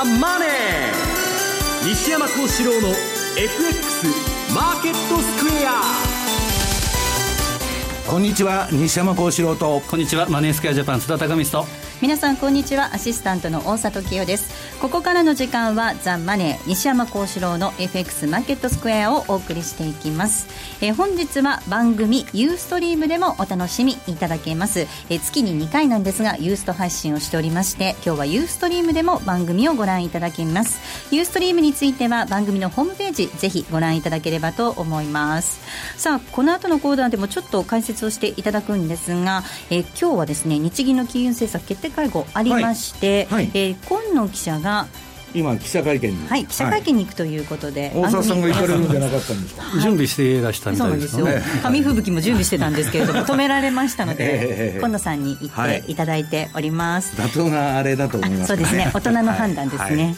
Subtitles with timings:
[0.00, 0.48] ザ・マネー」
[1.86, 2.88] 西山幸四郎の
[3.36, 4.06] FX
[4.54, 5.82] マーケットスクエア。
[8.08, 9.80] こんにちは西山幸四郎と。
[9.80, 11.66] こんにちはマネースクエアジャパン津田隆美と。
[12.00, 12.94] 皆さんこんにちは。
[12.94, 20.48] アシスタントの大里清ですここからの時間はザ・マネー西山幸四郎の FX マーケットスクエアをお送りしていきます、
[20.80, 30.80] えー、本日は番組ユーストリームでもお楽しみいただけます、えー、月に2回なんですがユースト配信をしておりまして今日はユーストリームでも番組をご覧いただけます。
[31.14, 35.60] ユーストリームについては番組のホームページぜひご覧いただければと思います。
[35.98, 43.44] さあこの後のコーナーでもちょっと解説をしていただくんですが、えー、今日はですね日銀の金融政策決定会合ありまして、はい。
[43.44, 44.69] はい、えー、今野記者が
[45.34, 46.28] 今記者会見に。
[46.28, 51.42] はい記者会見に行くということで、大沢さんが行かれるんじゃなかったんですか、準備していらしたみたいですよね。
[51.62, 55.94] 紙吹雪も準備してたんですけれども 止められましたので、今野さんに行ってい。
[55.94, 58.90] ただいております、妥当なあれだと思います、そうですね。
[58.92, 60.16] 大人の判断ですね、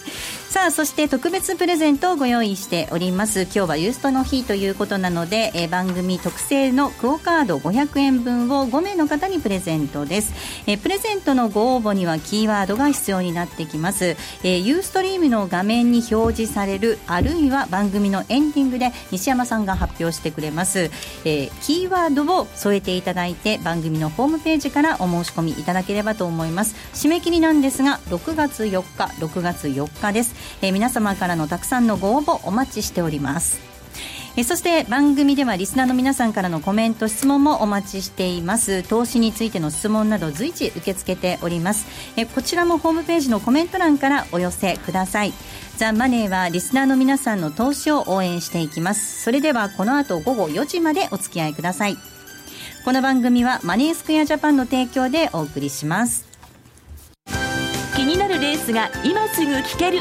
[0.53, 3.45] さあそして特別プレゼントをご用意しております。
[3.45, 10.34] 今日はユーストの日ということなので、えー、番組特製のクオカード500円分を5名の方にプレゼントです、
[10.67, 20.80] えー、プレゼントのご応募にはキーワードが必要になってきます、えー、ユーストリームの画面に表示されるあるいは番組のエンディングで西山さんが発表してくれます、
[21.25, 26.75] えー、キーワードを添えていただいて番組のホームページからお申し込みいただければと思います。
[26.92, 30.41] 締め切りなんですが6月4日6月4日です。
[30.60, 33.72] えー、皆様からのたくさんのご応募お待ちしております。
[34.34, 38.82] えそして番組ではリスナーの皆さんからのコメント質問もお待ちしています。
[38.82, 41.86] 投資についての質問など随時受け付けております。
[42.16, 45.34] えこちらもホームページのコメント欄からお寄せください。
[45.76, 49.22] ザ・マネーはリスナーの皆さんの投資を応援していきます。
[49.22, 51.98] それではこの後午後4時までお付き合いください。
[52.86, 56.24] この番組はマネースクエアジャパンの提供でお送りします。
[57.94, 60.00] 気になるレースが今すぐ聞ける。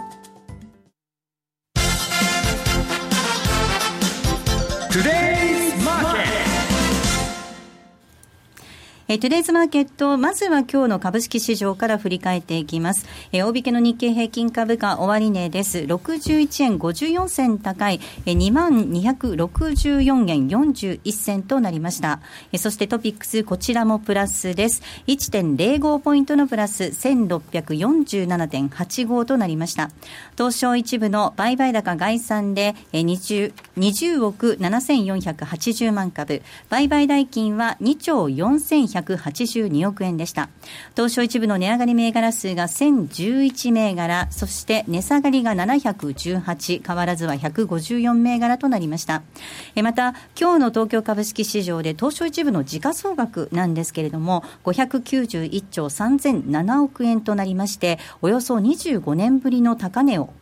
[4.91, 5.30] Today
[9.11, 13.05] えー、トゥデイズマーケット、まずは今日の株式市場から振り返っていきます。
[13.33, 15.79] えー、大引けの日経平均株価終値です。
[15.79, 22.21] 61円54銭高い、えー、2264円41銭となりました。
[22.53, 24.81] えー、そしてトピックス、こちらもプラスです。
[25.07, 29.91] 1.05ポイントのプラス1647.85となりました。
[30.37, 40.49] 東証一部の売買高概算で、えー、20, 20億7480万株、売買代金は2兆4100 182億円でした。
[40.95, 49.23] 東証一部の値上がり銘柄数が1011銘柄、そして値下がりが718、変わらずは154銘柄となりました。
[49.75, 60.33] えまた、今日の東京株式市場で東証一部の時価総額なんですけれども、591兆3007億円となりまして、およそ25年ぶりの高値を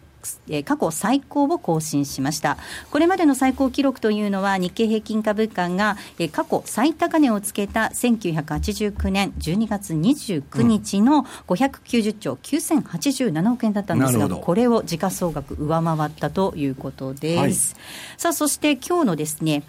[0.49, 2.57] え過去最高を更新しました。
[2.91, 17.83] これまでの最高記録というのは日経平均株価が、え過去最高値をつけた1989年12月29日の590兆9087億円だったんですが、これを時価総額上回ったということです、はい、
[18.17, 19.63] さあそして今日のですね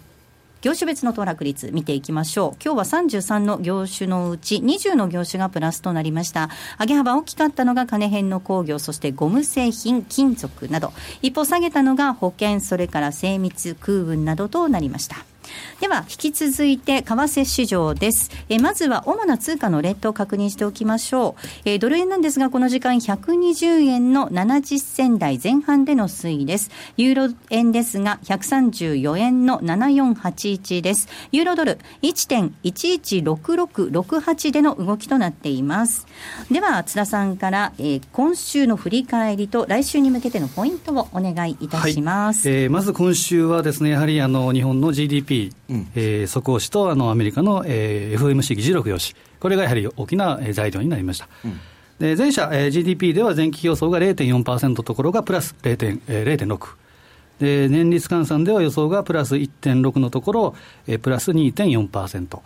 [0.61, 2.63] 業種別の騰落率見ていきましょう。
[2.63, 6.49] 今日は33の業種のうち20の業種がプラスとなりました。
[6.79, 10.93] 上げ幅大きかったのが金編の工業、そしてゴム製品、金属など。
[11.23, 15.30] 一方下げたのが保険、それから精密、空運などとなりました。
[15.79, 18.29] では、引き続いて、為替市場です。
[18.49, 21.41] えまずは、主な通貨のレートを確認しておきましょう。
[21.65, 26.69] えドル円なんですが、この時間、120円の70銭台前半での推移です。
[26.97, 31.07] ユーロ円ですが、134円の7481です。
[31.31, 36.05] ユーロドル、1.116668での動きとなっています。
[36.51, 42.47] では、津田さんから、えー、今週の振り返りと、来週に向けてのポイントをお願いいたします。
[42.47, 45.30] はい、えー、まず今週はですね、やはりあの日本の GDP、
[45.69, 51.27] うん、えー、速報値とあのアメリカの、えー、FOMC 議事録用紙、これがやはり大きな材料になりました。
[51.45, 51.59] うん。
[51.99, 60.55] で前者、えー、GDP では前期予想が0.4%ところがプラス0.6、えー、で年率換算では予想がプラス1.6のところ、
[60.87, 62.41] えー、プラス2.4%、ま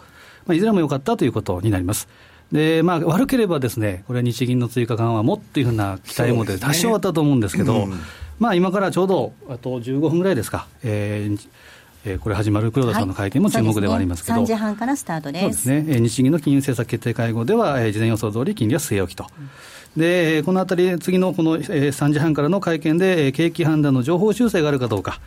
[0.48, 2.08] あ、いずれも良かったということになります。
[2.52, 8.00] でまあ、悪ければですね、これは日銀の追加緩和もっていうふうな期待もで多少あったと思うんですけど、ねうん、
[8.40, 11.50] まあ、今からちょうどあと15分ぐらいですか、えー、
[12.06, 15.64] えー、これ始まる黒田さんの会見も注目ではありますけど、はい、ね、3時半からスタートです。
[15.64, 19.26] そうですね、日銀の金融政策決定会合では、えー、事前予想通り金利は据え置きと。
[19.96, 25.20] うん、でこのあたり、次のこの、えー、3時半からの会見で、えー、景気判断の情報修正があるかどうか、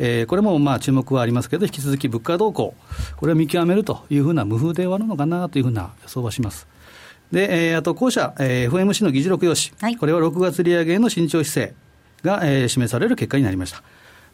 [0.00, 2.74] えー、これもまあ注目はありますけど、引き続き物価動向、
[3.16, 6.66] これを見極めるというふうな無風で終わるのかなというふうな予想はします。
[7.30, 11.74] で、えー、あと後者、えー、FOMC の議事録用紙、はい、これは6月利上げの慎重姿勢
[12.22, 13.82] が、えー、示される結果になりました。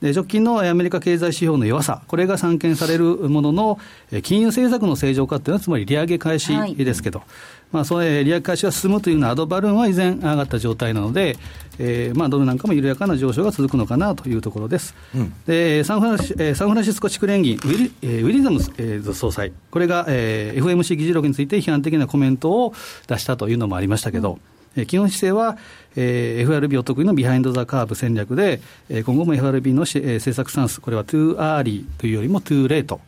[0.01, 3.79] で直近のアメリカ経済指標の弱さ、これが散見されるものの、
[4.23, 7.29] 金融政策の正常化っていうのは、つまり利上げ開始ですけど、はい、
[7.73, 11.37] まあ、それ利上げ開始が進むというようなアドバルーンは依然上がった状態なので、
[11.79, 14.95] えーまあ、ドルなんかも緩やかな上昇が続くのかなというところです。
[15.15, 22.75] うん、でサンフランシサンフランシスコ地区連銀ウィリ、えー、ウィリアムズ、えー、総裁、これが、えー、FMC 議事録について批判的なコメントを
[23.07, 24.41] 出したというのもありましたけど、うん
[24.87, 25.59] 基本姿勢は、
[25.97, 33.01] えー、FRB お得意の behind the curve 戦略で、えー、今後も FRB の、えー、政策スタンス、これは too early というよりも too late。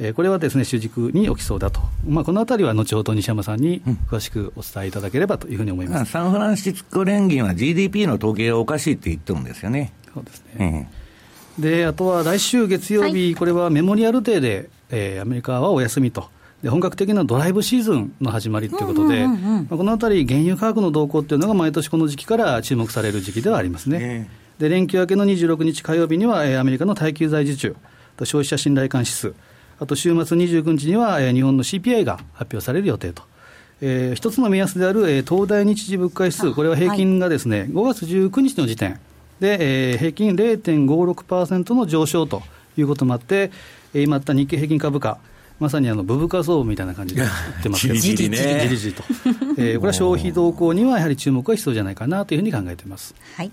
[0.00, 9.92] えー、これはですね主軸に置きそうだと、まあ、このあたりは後ほど西山さんに詳しくお伝えいただければというふうに思います、うん、サンフランシスコ連銀は GDP の統計がおかしいって言ってるんですよね。
[10.14, 10.88] そうですね、
[11.58, 16.28] うん、であとは来週月曜日、はい、これはメモリアルデーで、えー、アメリカはお休みと。
[16.62, 19.26] で本格的なドライブシーズンの始まりということで、
[19.70, 24.28] このあたり、原油価格の動向っていうのが毎年この時期から注目される時期ではありますね。
[24.58, 27.76] で連休明けの26日火曜日には、えー、アメリカの耐久財受注
[28.16, 29.34] と消費者信頼感指数、
[29.78, 33.22] あと週末29日には、えー、日本の CPI が発表される予定と。
[33.80, 38.98] えー、一つの目安である、えー、東大日時物価指数、これは平均がですね、はい、5月19日の時点
[39.38, 42.42] で、えー、平均0.56%の上昇と
[42.76, 43.52] いうこともあって、
[43.94, 45.18] えー、今あった日経平均株価、
[45.58, 49.02] まさにあのブブカ相みたいな感じで言ってますけど、じりじりじりじりと、
[49.56, 53.14] えー、これは消費動向にはやはり注目が必要じゃないかなというふうに考えています。
[53.36, 53.50] はい。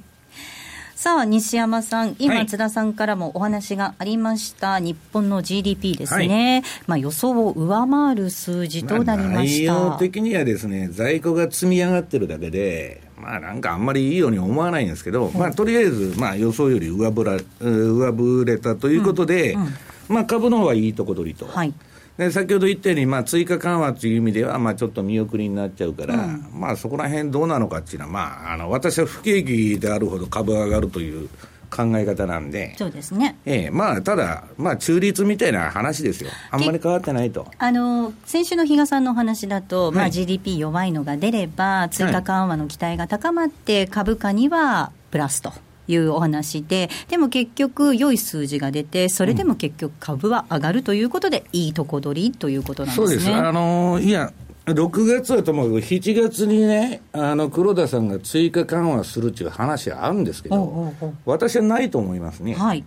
[0.96, 19.70] さあ、西山さん、今、津田さんからもお話がありました、日本の GDP ですね、はい、まあ、予想を上回る数字となりました、まあ、内容的にはですね、在庫が積み上がってるだけで、まあなんかあんまりいいように思わないんですけど、まあとりあえず、まあ予想より上振ら上振れたということで、うんうん、
[20.10, 21.46] まあ株の方はいいとこ取りと。
[21.46, 21.74] はい
[22.18, 31.30] で先ほど言ったように、まあ、追加緩和という意味では、まあ、ちょっと見送りになっちゃうから、うん、まあ、そこら辺どうなのかっていうのは、まあ、あの私は不景気であるほど株が上がるという
[31.76, 33.72] 考え方なんで、そうですね、ええ。
[33.72, 37.48] まあ、ただ、まあ、中立みたいな話ですよ、あんまり変わってないと。
[37.58, 45.50] あの先週の比嘉さんのお話だと、はい、まあ、GDP 弱いのが出れば、追加緩和の期待が高まって、株価にはプラスと。
[45.50, 45.54] い
[45.96, 53.08] うお話で、でも結局、良い数字が出て、それでも結局、株は上がるということで、いいとこ取りということなんですね。
[53.08, 54.34] そうですあのいや
[54.66, 60.92] 6月はともかく7月にね、あの黒田さんが追加緩和するっていう話はあるんですけど、
[61.26, 62.56] 私はないと思いますね。
[62.56, 62.84] はい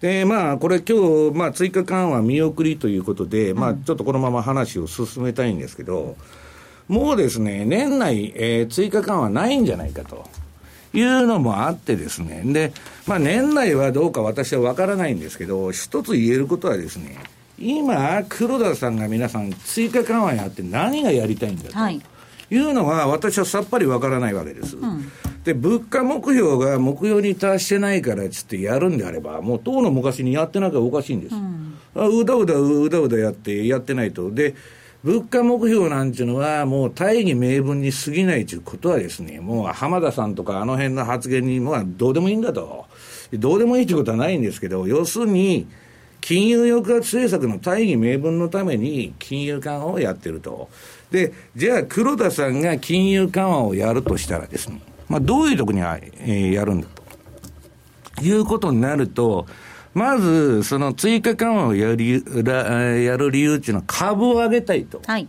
[0.00, 6.16] でまあ、これ、今日、まあ追加緩和見送りということで、うん、まあ、ちょっとこのまま話を進めたいんですけど、
[6.86, 10.24] もうですね、年内、えー、追加緩和ないんじゃないかと。
[10.92, 12.42] いうのもあってですね。
[12.44, 12.72] で、
[13.06, 17.18] まあ年内はどうか私は分からないんですけど、一つ言えることはですね、
[17.58, 21.76] 今、黒田さんが皆さん追加緩和やって何がやりたいんだと。
[21.76, 22.00] はい
[22.50, 24.76] いうのは、私はさっぱりわからないわけです。
[24.76, 25.12] うん、
[25.44, 31.34] で、物価目標が目標に達してないからっつってやるんであれば、もう党の昔にやってなきゃおかしいんです。
[31.34, 34.30] うん、うだうだうだうだやって、やってないと。
[34.30, 34.54] で、
[35.04, 42.86] 物価目標なんていうのは、もう大義名分に過ぎないということはですね、もう浜田さんとかあの辺の発言に、まあどうでもいいんだと。
[43.32, 45.66] どうでもいいということはないんですけど、要するに、
[46.20, 50.68] 金融抑圧政策の大義名分のために金融緩和をやってると。
[51.10, 57.02] で、じゃあ黒田さんが金融緩和をやるとしたらですね、まあどういうとこに、えー、やるんだと。
[58.20, 59.46] いうことになると、
[59.98, 65.02] まず、その追加緩和をやるやる理由っていうのは株を上げたいと。
[65.04, 65.26] はい、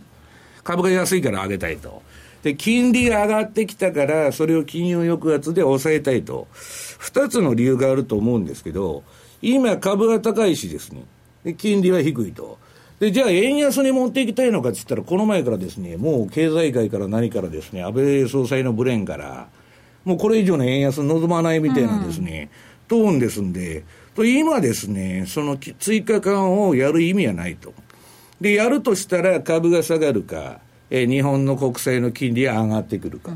[0.62, 2.02] 株が安いから上げたいと。
[2.44, 6.46] で、金利が上がってきたから、それを金融抑圧で抑えたいと。
[6.52, 9.02] 二つの理由があると思うんですけど、
[9.42, 11.02] 今株が高いしですね。
[11.44, 12.58] で、金利は低いと。
[13.00, 19.48] で、じゃあ円安に持っていきたいのかって言ったら、この前からですね、もう経済界から何からですね、安倍総裁のブレーンから、
[20.04, 22.50] もうこれ以上の円安望まないみたいなですね、
[22.88, 23.84] うん、トーンですんで、
[24.14, 27.72] と今ですね、その追加緩和をやる意味はないと。
[28.40, 33.32] で、やるとしたら株が下がるか、え日本の国債の金利が上がってくるか。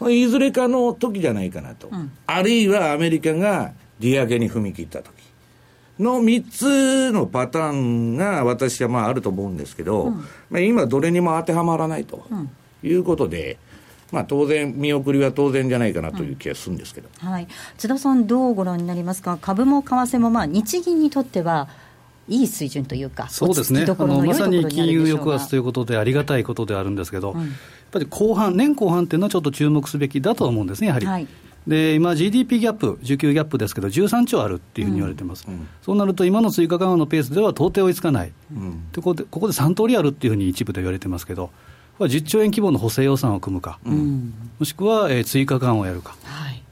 [0.00, 1.88] うん、いずれかの時じゃないかなと。
[1.90, 5.12] うん、あるいはアメリカが利上げに踏み切った時。
[5.98, 10.16] の3つのパターンが私はまああると思うんですけど、うん、
[10.50, 12.26] まあ、今どれにも当てはまらないと
[12.82, 13.58] いうことで、
[14.14, 21.68] まあ、当然、見送りは当然じゃないかなという気がするんですけど、うん、はい、津田さん、どうご覧になりますか、株も為替もまあ日銀にとっては、
[22.28, 27.50] いい水準というか、そうですね、あのまさに金融抑圧ということで、ありがたいことであるんですけど、うん、やっ
[27.90, 31.06] ぱり後半、年後半っていうのはちょっと注目すべきだと思うんですね、やはり。
[31.06, 31.26] はい。
[31.66, 41.50] で今、GDP ギャップ、需給ギャップですけど、13兆あるっていうふうに言われてます、うん、そうなると、今の追加緩和のペースでは到底追いつかない、うん、ここでここで3通りあるっていうふうに一部で言われてますけど、
[41.98, 46.62] 10兆円規模の補正予算を組むか、うん、もしくは、えー、追加緩和をやるか、はい、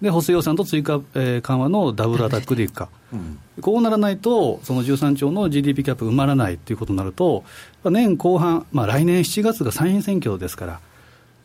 [0.00, 7.44] で補正予算と追加、えー、緩和のダブルアタックでいくか、うん、こうならないと、その13兆の GDP キャップ埋まらないということになると、
[7.84, 10.80] 年後半、まあ、来年7月が参院選挙ですから。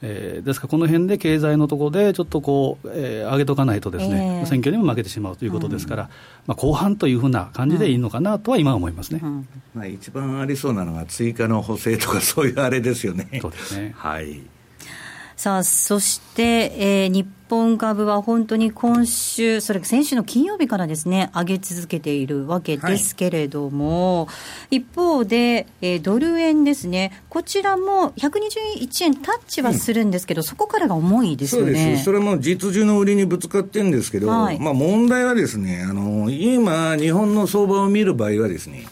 [0.02, 6.10] えー、ですから、この辺で経済のところでちょっとこう、えー、上げとかないとですね、えー、選挙にも負けてしまうということですから、うん、
[6.48, 13.40] まあ、後半というふうな感じでいいのかなとは今は思いますね、うん、まあ、一番ありそうなのが追加の補正とかそういうあれですよね。
[13.42, 13.94] そうですね。
[13.98, 14.42] はい
[15.38, 24.32] さあ、そして、えー、日本株は本当に今週、それ先週の金曜日からですね、上げ続けているわけですけれども、は
[24.72, 31.68] い、一方で、えー、ドル円ですね、こちらも121円タッチはするんですけど、うん、そこからが重いですよね。
[31.68, 32.04] そうです。
[32.06, 38.88] それも実需の売りにぶつかってるんですけど、はい、まあ問題はですね、あの、今、日本の相場を見る場合はですね、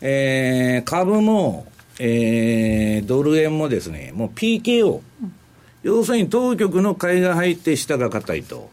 [0.00, 1.66] えー、株も、
[1.98, 5.34] えー、ドル円もですね、もう PKO、うん
[5.82, 8.70] 要するに当局の買いが入って下が硬いと。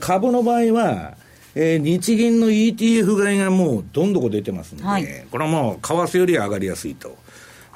[0.00, 1.14] 株の場合は、
[1.54, 7.16] えー、日銀の ETF 買いがもうどんどこ出てますんで、はい、これはもう為替より上がりやすいと。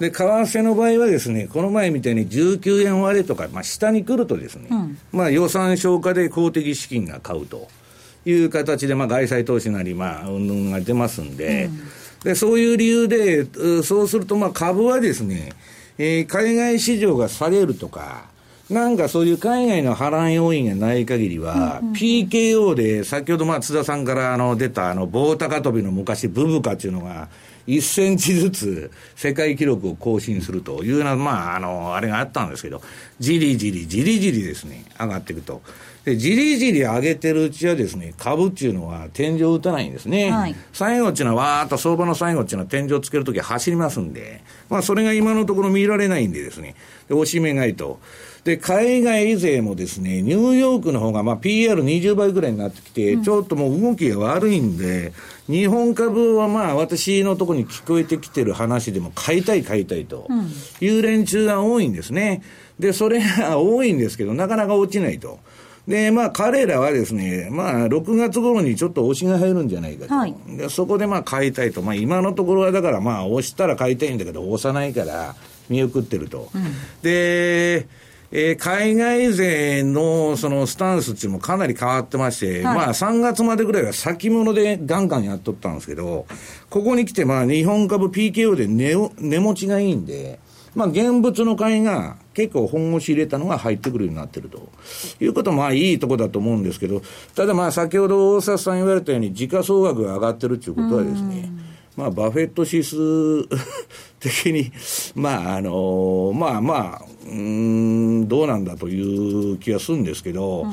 [0.00, 7.68] で、為替の場合はですね、この前みたいに19円割れとか、まあ下に来るとですね、うん、まあ予算消化で公的資金が買うと。
[8.26, 11.80] いう形で、まあ外債投資なり、まあ、うんぬんが出ますんで、うん、
[12.24, 13.46] で、そういう理由で、
[13.84, 15.52] そうするとまあ株はですね、
[15.96, 18.28] えー、海外市場が下げるとか、
[18.70, 27.28] なんかそういう海外の波乱要因がない限りは、うんうん、PKO で、先ほどまあ津田さんからあの出たあの棒高跳びの昔、ブブカっていうのが、
[27.68, 32.80] 1センチずつ世界記録を更新するというような、まあ、あの、あれがあったんですけど、
[33.18, 35.62] じりじり、じりじりですね、上がっていくと。
[36.04, 40.30] で、じりじり上げてるうちはですね、株っていうのは天井打たないんですね。
[40.30, 46.76] はい、最後っていうのは、わーっと相場の最後っていうのは天井つけるとき走りますんで、まあ、それが今のところ見られないんでですね、
[47.08, 47.98] で、おしめ買いと。
[48.46, 55.12] で、海外勢もですね、ニューヨークの方がまあ PR20 倍ぐらいになってきて、うん、ちょっともう動きが悪いんで、
[55.48, 60.28] 日本株はまあ私のところに聞こえてきてる話でも買いたい買いたいと
[60.80, 62.40] いう連中が多いんですね。
[62.78, 65.40] で、それが多いんですけど、なかなか落ちないと。
[65.88, 70.14] で、まあ彼らはですね、まあ6月頃にちょっと押しが入るんじゃないかと。
[70.14, 71.82] はい、でそこでまあ買いたいと。
[71.82, 75.34] まあ今のところはだからまあ押したら買いたいんだけど、押さないから
[75.68, 76.48] 見送ってると。
[76.54, 76.62] うん、
[77.02, 77.88] で、
[78.32, 86.26] えー、海外勢のそのスタンスっていうのもかなり変わってまして、はい、まあ3月までぐらいは先物でガンガンやっとったんですけど、
[86.68, 90.40] ここに来てまあ日本株 PKO で値値持ちがいいんで、
[90.74, 94.68] まあ現物の買いが結構本腰入れたのが入ってくるようになってると。
[95.20, 97.02] いうこともまあいいとこだと思うんですけど、
[97.34, 101.48] ただまあ先ほど大沢さん言われたように時価総額が上がってるっていうことはですね、
[101.96, 102.96] まあバフェット指数
[104.28, 104.72] 的に、
[105.14, 110.72] まああのまあまあ、うん、どうなんだという気がするんですけど、うん、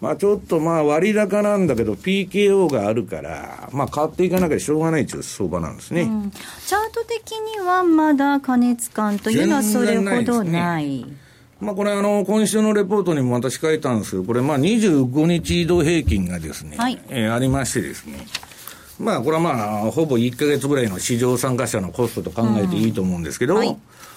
[0.00, 11.06] まあちょっとまあ割高なんだけど PKO があるから、まあ買っていかなきゃしょうがないという相場なんですね、うん、チャート的にはまだ過熱感というのはそれほどない。
[11.60, 18.18] まあ、これあの、今週のレポートにも私書いたんですけど、これまあ25日移動平均がですね、はい、えー、ありましてですね、
[19.02, 23.76] まあ、これはまあ、ほぼ1か月ぐらいの市場参加者のコストと考えていいと思うんですけど、うんはい、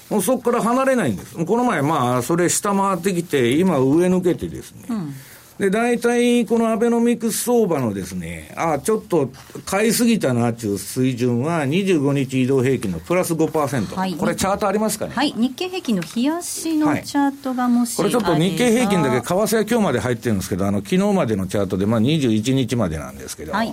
[0.10, 1.36] もうそこから離れないんです。
[1.44, 5.16] この前、まあ、それ下回ってきて、今上抜けてですね、うん、
[5.58, 9.32] で、大体このアベノミクス相場のですね、あちょっと
[9.66, 23.54] 買いすぎたなっていう水準は、25日移動平均のプラス5%、はい、これ、チャートありますかね、はい、日経平均の冷やしのチャートがもし、はい、これちょっと日経平均だけ、為替は今日まで入ってるんですけど、あの昨日までのチャートで、まあ、21日までなんですけど。
[23.54, 23.72] はい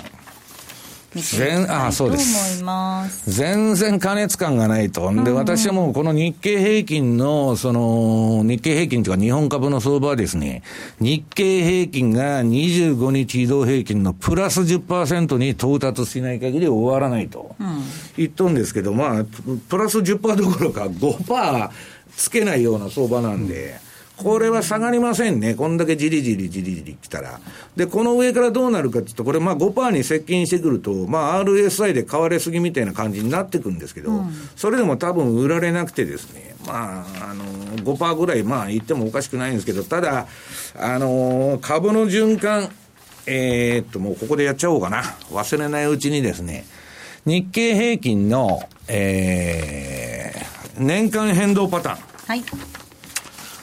[1.14, 2.62] 全あそうです。
[3.26, 10.62] 全然過熱感がないと、で私はもうこの日経平均の、その日経平均というか、日本株の相場はですね、
[11.00, 17.54] 日経平均が25日移動平均のプラス10%に到達しない限り終わらないと、
[18.16, 19.24] 言っとんですけど、まあ、
[19.68, 21.70] プラス10%どころか5%
[22.16, 23.80] つけないような相場なんで。
[23.86, 23.91] うん
[24.22, 25.54] これは下がりませんね。
[25.54, 27.40] こんだけじりじりじりじり来たら。
[27.76, 40.26] で、この上からどうなるかっていうと、これまあ5%に接近してくると、まあ RSI で買われすぎみたいな感じになってくるんですけど、うん、それでも多分売られなくてですね、まあ、あのー、5%ぐらいまあ言ってもおかしくないんですけど、ただ、
[40.78, 42.70] あのー、株の循環、
[43.26, 45.02] えー、っと、もうここでやっちゃおうかな。
[45.30, 46.64] 忘れないうちにですね、
[47.24, 51.98] 日経平均の、えー、年間変動パターン。
[52.26, 52.81] はい。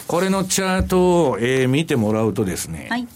[0.10, 3.08] これのチャートを、えー、見てもらうとですね、はい、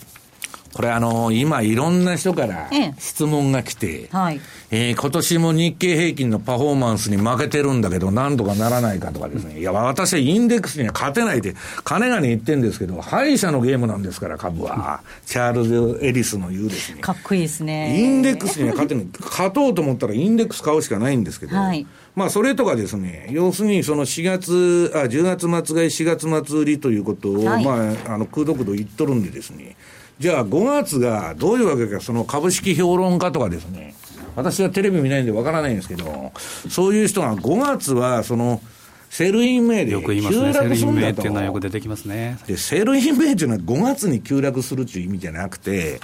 [0.75, 2.69] これあのー、今いろんな人から
[2.99, 15.01] 質問が来て、ええ、はい、えー、今年も日経平均のパフォーマンスに負けてるんだけど、なんとかならないかとかですね、いや、私はインデックスには勝てないで、金がに言ってんですけど、敗者のゲームなんですから、株は。
[15.25, 17.01] チャールズ・エリスの言うですね。
[17.01, 17.99] かっこいいですね。
[17.99, 19.07] インデックスには勝てない。
[19.19, 29.75] 勝とうと思ったらインデックス買うしかないんですけど、はいまあ、それとかですね、要するにその4月、あ、10月末買い、4月末売りということを、はい、まあ、あの、空読度言っとるんでですね、
[30.19, 33.95] じゃあ5月がどういうわけか、その株式評論家とかですね、
[34.35, 36.31] 私はテレビ見ないんでわからないんですけど、
[36.69, 38.61] そういう人が5月は、その、
[39.09, 42.39] Sell in May でよく言いますね、 Sell in May っていうのはよく出てきますね。
[42.47, 45.99] で、 Sell in May っていうのは5月に急落するっていう意味じゃなくて、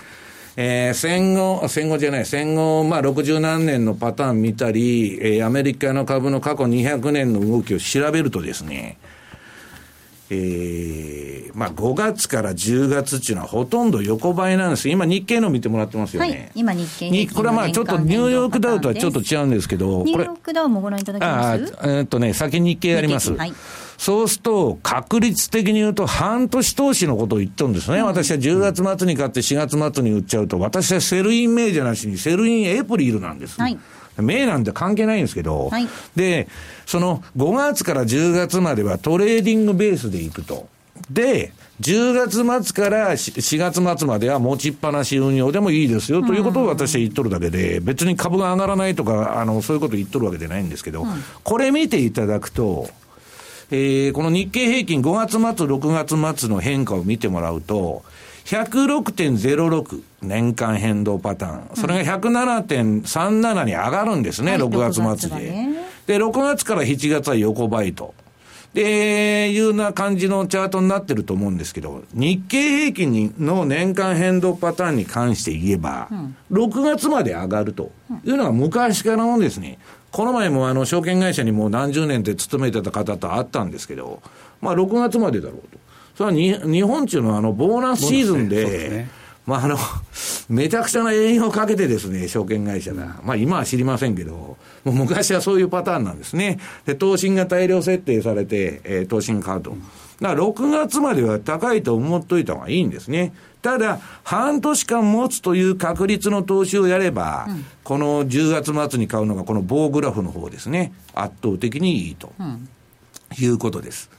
[0.62, 8.98] えー、戦後、戦後じゃない、戦後、まあ、60何年のパターン見たり、えー、アメリカの株の過去200年の動きを調べるとですね、
[10.30, 16.28] えー、まあ、5月から10月っていうのはほとんど横ばいなんです今、日経の見てもらってますよね。
[16.30, 21.74] はい、今、日経にこれはまあ、ちょっとニューヨークダウとはちょっと違うんですけど、ニューヨークダウもご覧いただけます？
[21.78, 23.32] あえー、っとね、先日経あります。
[23.34, 23.54] はい
[24.00, 27.98] そうすると、確率的に言うと、半年投資のことを言ってるんですね。
[27.98, 33.60] うん、私は10月末に買って4月末に売っちゃうと、私は Sell in May じゃなしに、 Sell in April なんです。
[33.60, 33.78] はい。
[34.18, 36.48] 名なんて関係ないんですけど、はい、で、
[36.86, 40.70] その5月から10月まではトレーディングベースでいくと。
[41.12, 51.06] で、10月末から4月末までは持ちっぱなし運用でもいいですよということを私は言っとるだけで、別に株が上がらないとか、あの、そういうこと言っとるわけじゃないんですけど、
[51.44, 52.90] これ見ていただくと、
[53.72, 58.04] えー、この日経平均5月末、6月末の変化を見てもらうと、
[58.46, 61.76] 106.06年間変動パターン。
[61.76, 65.52] それが107.37に上がるんですね、はい、6月末で。
[65.52, 68.16] ね、で、6月から7月は横ばいと。
[68.74, 77.92] で、いうな感じのチャートになってると思うんですけど、日経平均の年間変動パターンに関して言えば、うん、6月まで上がると
[78.24, 79.80] いうのが昔からのですね、
[80.12, 84.22] この前もあの証券会社にもう何十年って勤めてた方と会ったんですけど、
[84.62, 85.78] まあ6月までだろうと。
[86.16, 89.10] それはに日本中のあのボーナスシーズンで、ね、
[89.46, 89.78] まああの、
[90.50, 93.22] めちゃくちゃな営業をかけてですね、証券会社が。
[93.24, 96.60] まあ今は知りませんけど、もう昔はそういうパターンなんですね。
[96.86, 99.78] で、投信が大量設定されて、えー、投信カード。
[100.22, 103.34] だから6月までは高いと思っといた方がいいんですね。
[103.62, 110.94] ただ、半年間持つという確率の投資をやれば、うん、この10月末に買うのがこの棒グラフの方ですね。
[111.14, 112.70] 圧倒的にいいと、うん、
[113.38, 114.10] いうことです。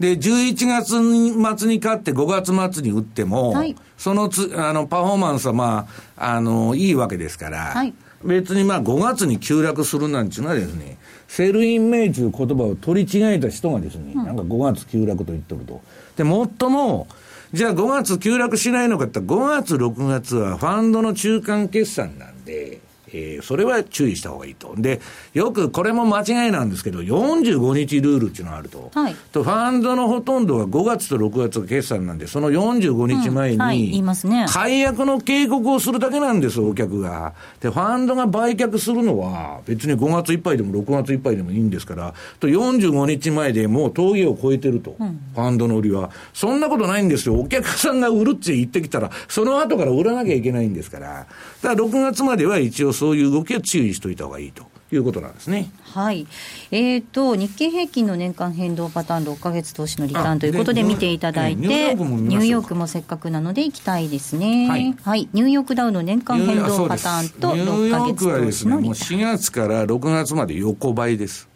[0.00, 7.92] で、11月末に買って5月末に売っても、はい、そのつ、あの、パフォーマンスはまあ、あの、いいわけですから、はい、
[8.24, 15.80] 別にまあ5月に急落するなんていうのはですね、 Sell in May という言葉を取り違えた人がですね、うん、なんか5月急落と言っとると。
[16.16, 17.08] で、もっとも、
[17.52, 22.80] じゃあ5月急落しないのかって言ったら、5月、6月はファンドの中間決算なんで、
[23.12, 24.74] えー、それは注意した方がいいと。
[24.76, 25.00] で、
[25.34, 28.90] よくこれも間違いなんですけど、45日ルールっていうのがあると。
[28.94, 37.34] はい、と、ファンドのほとんどは5月と6月が決算なんで、その45日前に、うんはい、解約の警告をするだけなんです、お客が。
[37.60, 46.10] で、ファンドが売却するのは、別に5月いっぱいでも6月いっぱいでもいいんですから、と45日前でもう峠を越えてると、うん、ファンドの売りは。
[46.32, 47.34] そんなことないんですよ。
[47.34, 51.26] お客さんが売るって言ってきたら、その後から売らなきゃいけないんですから。
[51.62, 55.70] だから6月までは一応そういう動きは注意しといた方がいいということなんですね。
[55.82, 56.26] はい。
[56.72, 64.68] えっ、ー、と、日経平均の年間変動パターン6か月投資のリターンということで見ていただいて、ニューヨークもせっかくなので行きたいですね。
[64.68, 64.96] はい。
[65.02, 68.06] はい、ニューヨークダウの年間変動パターンと6か月投資のリターン。
[68.06, 71.48] ニューヨークはですね、もう4月から6月まで横ばいです。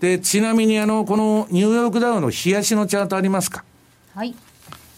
[0.00, 3.64] で、ちなみにあの、このニューヨークダウの冷やしのチャートありますか？
[4.14, 4.34] はい。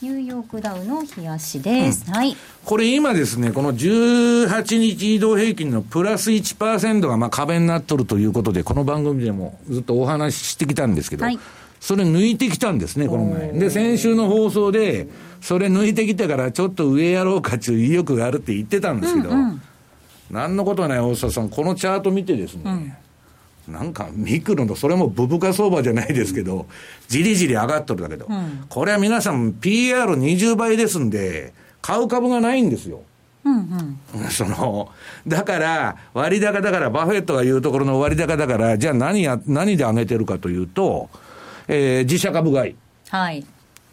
[0.01, 2.05] ニューヨークダウの冷やしです。
[2.07, 2.37] うん、はい。
[2.65, 11.39] これ今ですね、この18日移動平均のプラス1%がまあ壁になっとるということで、この番組でもずっとお話ししてきたんですけど、はい、
[11.81, 13.53] それ抜いてきたんですね、この前。
[13.53, 15.09] で、先週の放送で、
[15.41, 19.63] それ抜いてきたからちょっと上やろうかっていう意欲があるって言ってたんですけど、うんうん、
[20.31, 22.93] 何のことはない大下さん、このチャート見てですね、うん
[23.69, 26.67] なんかミクロの、それもブブカ相場じゃないですけど、
[27.09, 31.53] じりじり上がっとるだけど、うん、これは皆さん PR20 倍ですんで、
[31.83, 33.03] 買う株がないんですよ。
[33.45, 34.91] うんうん、 その、
[35.27, 41.11] だから、割高だから、バフェットが言うところの割高だから、じゃあ何や、何で上げてるかというと、
[41.69, 42.75] えー、自社株買い。
[43.11, 43.45] はい。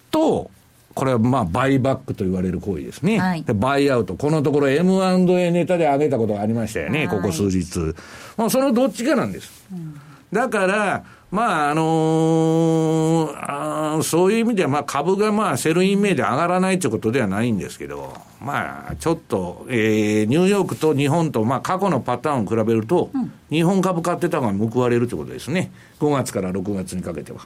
[0.10, 0.50] と、
[0.96, 3.20] これはまあ、バイバックと言われる行為ですね。
[3.20, 4.16] はい、でバイアウト。
[4.16, 7.94] このところ M&A ネタで上げたことがありましたよね、ここ数日。
[8.38, 9.66] まあ、そのどっちかなんです。
[9.72, 10.00] うん、
[10.32, 25.72] だから、まあ、あのー、あそういう意味では、まあ、株がまあ、セルイン名で上がらないということではないんですけど、まあ、ちょっと、えー、ニューヨークと日本と、まあ、過去のパターンを比べると、うん、日本株買ってたのが報われるということですね。
[26.00, 27.40] 5月から6月にかけては。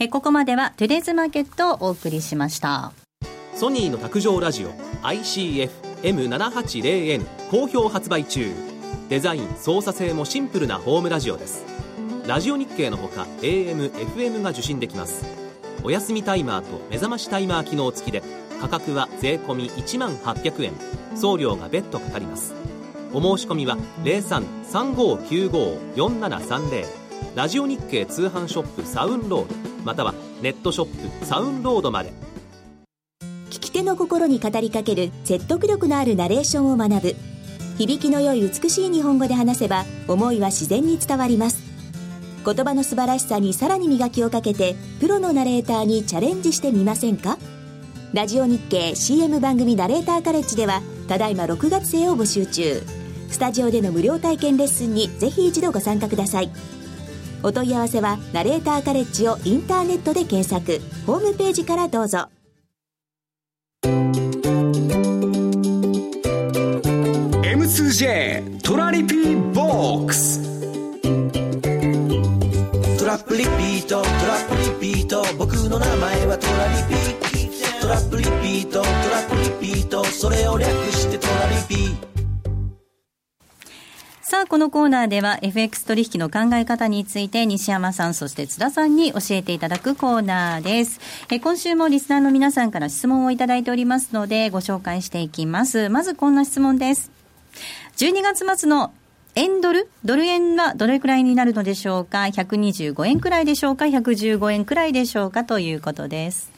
[0.00, 2.92] えここまではトゥデズマーケットをお送りしました。
[3.56, 4.68] ソニーの卓上ラジオ
[5.02, 8.48] ICF-M780N 好評発売中。
[9.08, 11.64] デザイン操作性もシンプルなホームラジオです。
[12.28, 15.26] ラジオ日経のほか AM、FM が受信できます。
[15.82, 18.22] お休みタイマーと目覚ましタイマー機能付きで
[18.60, 20.74] 価格は税込1万800円。
[21.16, 22.54] 送料が別途かかります。
[23.12, 26.86] お申し込みは0335954730
[27.34, 29.67] ラジオ日経通販ショップサウンロード。
[29.88, 32.12] またはネットショップサウンロードまで。
[33.48, 37.16] 聞き手の心に語りかける説得力のあるナレーションを学ぶ。
[37.78, 41.62] 響きの良い美しい日本語で話せば思いは自然に伝わります。
[42.44, 47.38] 言葉の素晴らしさにさらに磨きをかけてプロのナレーターにチャレンジしてみませんか？
[48.12, 52.82] ラジオ日経 CM 番組ナレーターカレッジではただいま6月生を募集中。
[53.30, 56.50] スタジオでの無料体験レッスンにぜひ一度ご参加ください。
[57.42, 60.80] お問い合わせはナレーターカレッジをインターネットで検索。
[61.06, 62.28] ホームページからどうぞ。
[67.42, 70.42] M2J トラリピーボックス。
[72.98, 75.22] トラップリピートトラップリピート。
[75.38, 76.96] 僕の名前はトラリピ
[77.80, 80.04] トラップリピートトラップリピート。
[80.04, 81.96] それを略してトラリピ
[84.28, 91.00] さあ、このコーナーでは FX 取引の考え方について西山さん、そして津田さんに教えていただくコーナーです。
[91.30, 95.88] え今週もリスナーの皆さんから質問をいただいておりますので、ご紹介していきます。
[95.88, 97.10] まずこんな質問です。
[97.96, 98.92] 12月末の
[99.34, 99.88] 円ドル？
[100.04, 105.44] ドル円はどれくらいになるのでしょうか ?125 円くらいでしょうか ?115 円くらいでしょうか？
[105.44, 106.57] ということです。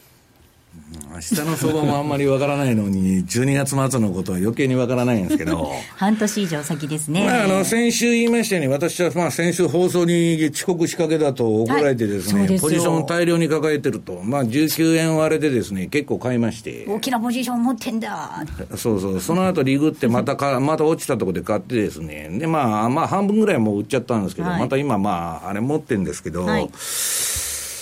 [1.12, 7.24] 明日の相場もあんまりわからないのに、12月末のことは余計にわからないんですけど、 半年以上先ですね。
[7.24, 18.44] まあ、あの先週言いましたように、私はまあ先週放送に遅刻しかけだと怒られてですね、はい、ポジション大量に抱えてると、まあ、19円割れでですね、結構買いまして、大きなポジション持ってんだ
[18.76, 26.70] そうそう、その後リグってまたか、また落ちたところで買ってですね、でまあ、まあ、半分ぐらいもう売っちゃったんですけど、はい、また今、まあ、あれ持ってるんですけど、はい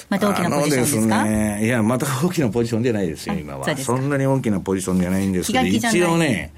[0.09, 1.25] また大きなポジションですか？
[1.25, 3.77] ね、いや、また大きなポジションじゃないですよ、今は。
[3.77, 6.53] そんなに大きなポジションじゃないんですけど、一応ね、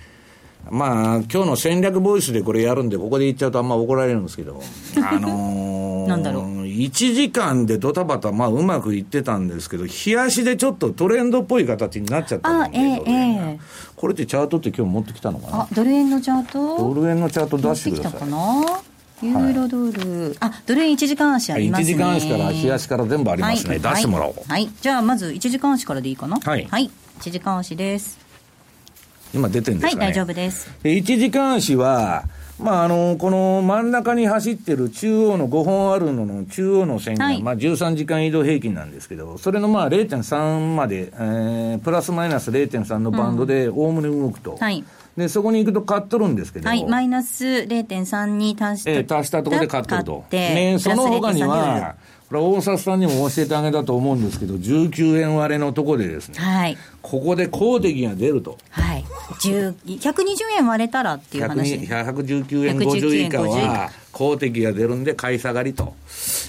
[0.71, 4.61] まあ、今日の戦略ボイスでこれやるんで、ここで言っちゃうとあんま怒られるんですけど、
[5.03, 6.45] あのー、なんだろう。
[6.65, 13.59] 1時間でドタバタ、まあ、うまくいってたんですけど、冷やしでちょっとトレンドっぽい形になっちゃったんで、えーえー、
[13.97, 15.67] これってチャートって今日持ってきたのかな？
[15.75, 16.79] ドル円のチャート？
[16.79, 18.90] ドル円のチャート出してください。
[19.23, 21.93] ユーロドル、はい、あドル円1時間足ありますね。
[21.93, 26.39] 1時間足から日足から全部ありますね、はい、出してもらおう、はい、じゃあまず1時間足からでいいかな？
[26.41, 28.19] はい、はい、1時間足です。
[29.33, 30.71] 今出てるんですか、ね、はい大丈夫です。
[30.83, 32.25] 1時間足は
[32.63, 44.57] まあ、あの、この真ん中に走ってる中央の5本あるのの中央の線が、まあ13時間移動平均なんですけど、それのまあ0.3まで、えー、プラスマイナス0.3のバンドでおおむね動くと。
[44.57, 44.85] はい
[45.17, 46.69] で、そこに行くと買っとるんですけど。
[46.69, 48.91] はい、マイナス0.3に達した。
[48.91, 50.25] えー、達したところで買っとると。
[50.31, 51.97] ね、その他には、
[52.29, 58.59] これ大札さんにも教えてあげたと思うんですけど、19円割れのところでですね、はい、ここで公的が出ると。
[58.71, 59.05] はい。
[59.31, 65.95] 120円割れたらっていう話119円50以下は公的が出るんで買い下がりと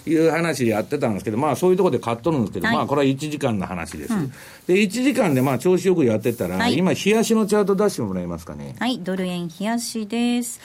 [0.05, 4.13] いう話でやってたんですけど、まあそういうところで買っとるんですけど、はい、まあこれは1時間の話です。
[4.13, 4.29] うん、
[4.67, 8.75] で、1時間でまあ調子よくやってたら、はい、今、冷やしのチャート出してもらえますかね？
[8.79, 10.59] はい、ドル円冷やしです。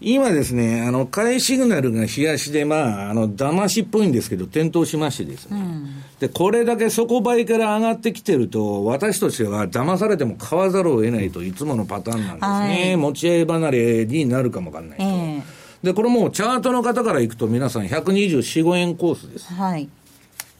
[0.00, 5.58] 今ですね、あの、買いシグナルが冷やしで、まあ、あの、騙しっぽいんですけど、点灯しましてですね。
[5.58, 12.90] うん、で、これだけ底倍から上がってきてると、私としては騙されても買わざるを得ないといつものパターンなんですね。
[12.90, 15.04] はい、持ち合い離れになるかもわかんないと。
[15.04, 15.42] えー
[15.84, 19.52] で、これもうチャートの方からいくと皆さん124、5円コースです。
[19.52, 19.86] はい。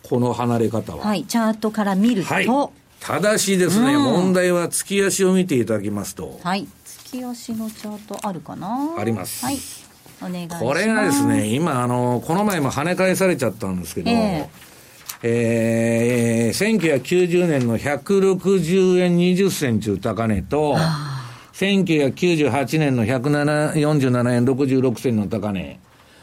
[0.03, 1.03] この離れ方は。
[1.03, 2.35] はい、チャートから見ると。
[2.35, 2.47] はい、
[3.01, 6.38] ただしですね、うん、問題は月足を見ていただきますと。
[6.42, 6.68] はい。
[6.85, 8.97] 月足のチャートあるかな？
[8.99, 9.47] あります。
[9.47, 9.57] はい。
[10.20, 10.62] お願いします。
[10.62, 14.74] これがですね、今、あの、この前も跳ね返されちゃったんですけど、えー
[15.27, 20.77] えー、1990年の160円20銭中高値と、
[21.55, 25.81] 1998年の147円66銭の高値、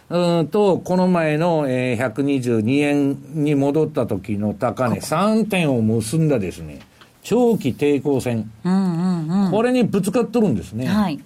[0.10, 6.82] うんと、この前の、えー、122円に戻った時の高値、3点を結んだですね、
[7.24, 10.86] 長期抵抗線、うんうんうん、これにぶつかっとるんですね。
[10.86, 11.20] はい、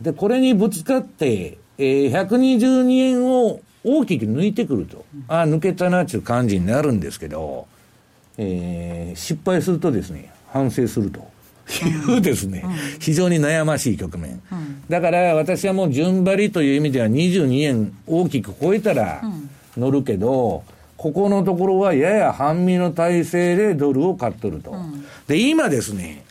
[0.00, 7.68] で、これにぶつかって、えー、122円を大きく抜いてくると、ああ、抜けたなっていう感じになるんですけど、
[8.36, 11.36] えー、失敗するとですね、反省すると。
[11.68, 12.64] いうですね、
[13.00, 14.40] 非常に悩ましい局面。
[14.88, 19.22] だから私はもう順張りという意味では22円大きく超えたら
[19.76, 20.62] 乗るけど、
[20.96, 24.74] ここのところはやや半身の体制でドルを買っとると。
[25.26, 26.24] で、今ですね、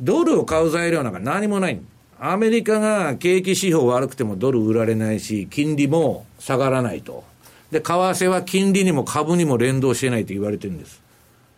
[0.00, 1.80] ドルを買う材料なんか何もない。
[2.20, 7.24] アメリカが景気指標悪くてもドル売られないし、金利も下がらないと。
[7.70, 11.00] で、為替は金利にも株にも連動してないと言われてるんです。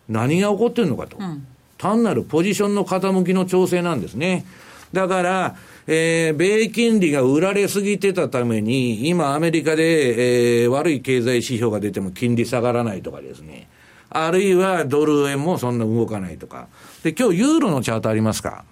[0.08, 1.16] 何が起こってるのかと。
[1.18, 1.46] うん
[1.78, 4.44] 単なるポジションの傾きの調整なんですね。
[4.92, 13.66] だから、えー、米金利が売られすぎてたために、今アメリカで、えー、悪い経済指標が出ても金利下がらないとかですね。
[14.10, 16.68] あるいはドル円もそんな動かないとか。
[17.02, 18.66] で、今日ユーロのチャートありますか？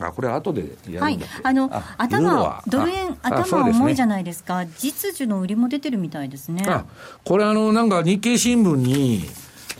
[0.00, 1.18] あ、これ後でやるはい。
[1.42, 4.64] あの、頭、ドル円、頭重いじゃないですか。
[4.78, 6.64] 実需の売りも出てるみたいですね。
[6.66, 6.84] あ、
[7.24, 9.24] これあの、なんか日経新聞に、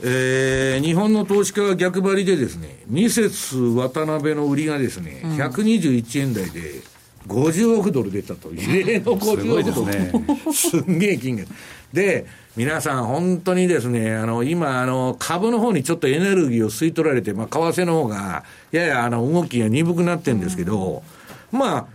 [0.05, 6.83] えー、日本の投資家が逆張りでですね、ミセス渡辺の売りがですね、うん、121円台で
[7.29, 9.92] 50億ドル出たと、異例の50億ドル。
[9.92, 10.12] すね、
[10.53, 11.48] すんげえ金額。
[11.92, 12.26] で、
[12.57, 21.02] 皆さん本当にですね、あの、今、あの、株の方にちょっとエネルギーを吸い取られて、まあ、為替の方が、ややあの、動きが鈍くなってるんですけど、
[21.52, 21.87] うん、まあ、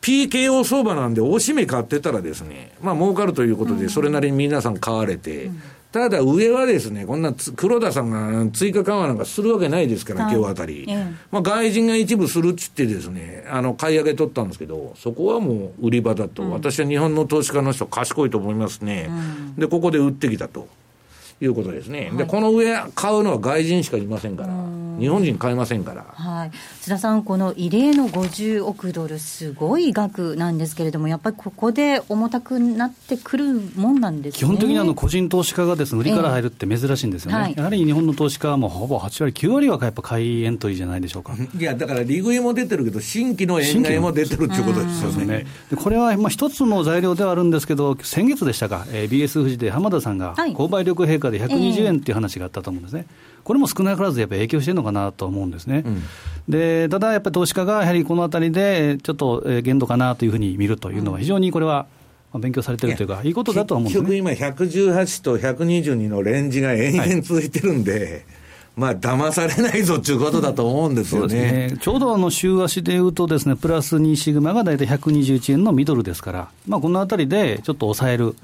[0.00, 5.50] PKO 相場なんで、おしめ買ってたらですね、まあ儲かるということで、それなりに皆さん買われて、
[5.92, 10.86] ただ上はですね、こんな黒田さんが追加緩和なんかするわけないですから、はい、今日あたり。
[11.32, 19.08] まあ外人が一部するっつってですね、あの、買い上げ取ったんですけど、そこはもう売り場だと、うん、私は日本の投資家の人賢いと思いますね。
[19.08, 20.68] うん、で、ここで売ってきたと。
[21.42, 24.52] いうことですね、はい、でこの上、買うのは外人しかいませんから、
[25.00, 26.50] 日本人買いませんから、はい、
[26.82, 41.34] 津田さん、この異例の50億ドル、すごい額なんですけれども、やっぱりここで重たくなってくるもんなんです、ね、基本的にあの個人投資家がです、ね、売りから入るって珍しいんですよね、えーはい、やはり日本の投資家はもうほぼ8割、9割はやっぱ買いエントリーじゃないでしょうか。
[41.34, 45.26] いや、だから利食いも出てるけど、新規の円買いも出てるっていうことですよね。
[45.26, 53.06] ねこれはまあ一つの材料ではあるんですけど、先月でしたか、えー、BS 富士で浜田さんが購買力陛下で120円っていう話があったと思うんですね。
[53.44, 55.82] これも少なからずやっぱり影響してるのかなと思うんですね。
[55.86, 56.02] うん、
[56.48, 61.86] でただやっぱり投資家がやはりこのあたりでちょっと限度かなというふうに見るというのは、非常にこれは
[62.38, 64.08] 勉強されてるというか、いいことだと思うんですね。
[64.08, 68.40] 結局今、118と122のレンジが延々続いてるんで、はい。
[68.76, 71.76] まあ騙されないぞということだと思うんですよね,、ね。
[71.80, 78.36] ちょうどあの週足でいうとです、ね、プラス2シグマが大体121円のミドルですから、まあ、このあたりでちょっと抑える、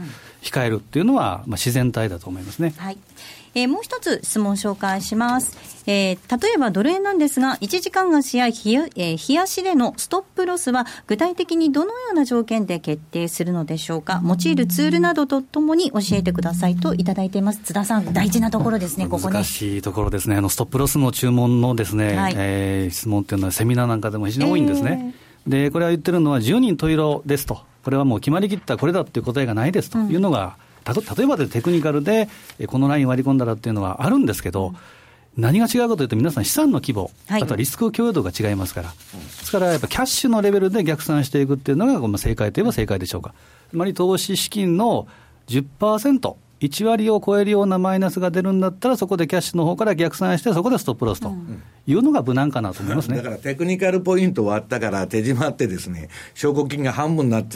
[0.43, 2.75] 控えるっていうのは、まあ、自然体だと思いますね。
[2.77, 2.99] はい
[3.57, 5.57] えー、もう一つ質問紹介します。
[5.87, 14.21] えー、例えばドル円なんですが、1時間足や日や、えー、日足でのストップロスは具体的にどのような条件で決定するのでしょうか？
[14.23, 17.61] 用いるツールなどとともに教えてくださいといただいています。
[17.63, 19.33] 津田さん、大事なところですね、ここね。
[19.33, 20.37] 難しいところですね。
[20.37, 25.15] あの、ストップロスの注文のですね、はい、えー、質問っていうのはセミナーなんかでも非常に多いんですね。
[25.47, 27.61] えー、で、これは言ってるのは10人十色ですと。
[27.85, 32.29] これはもう決まりきったこれだっていう答えがないですというのが、うん例えばでテクニカルで、
[32.67, 34.75] このライン割り込んだらっていうのはあるんですけど、
[35.37, 38.95] 何が違うかというと、皆さん資産の規模、あとはリスク共有度が違いますから、で
[39.45, 43.35] すからやっぱキャッシュのレベルで逆算していくっていうのが、正解といえば正解でしょうか。
[43.71, 45.07] つまり投資資金の
[45.49, 51.35] 10%、1割を超えるようなマイナスが出るんだったら、そこでキャッシュの方から逆算して、そこでストップロスと
[51.87, 57.47] いうのが無難かなと思いますね、だからテクニカルポイント割ったから、手締まってですね、証拠金が半分になっ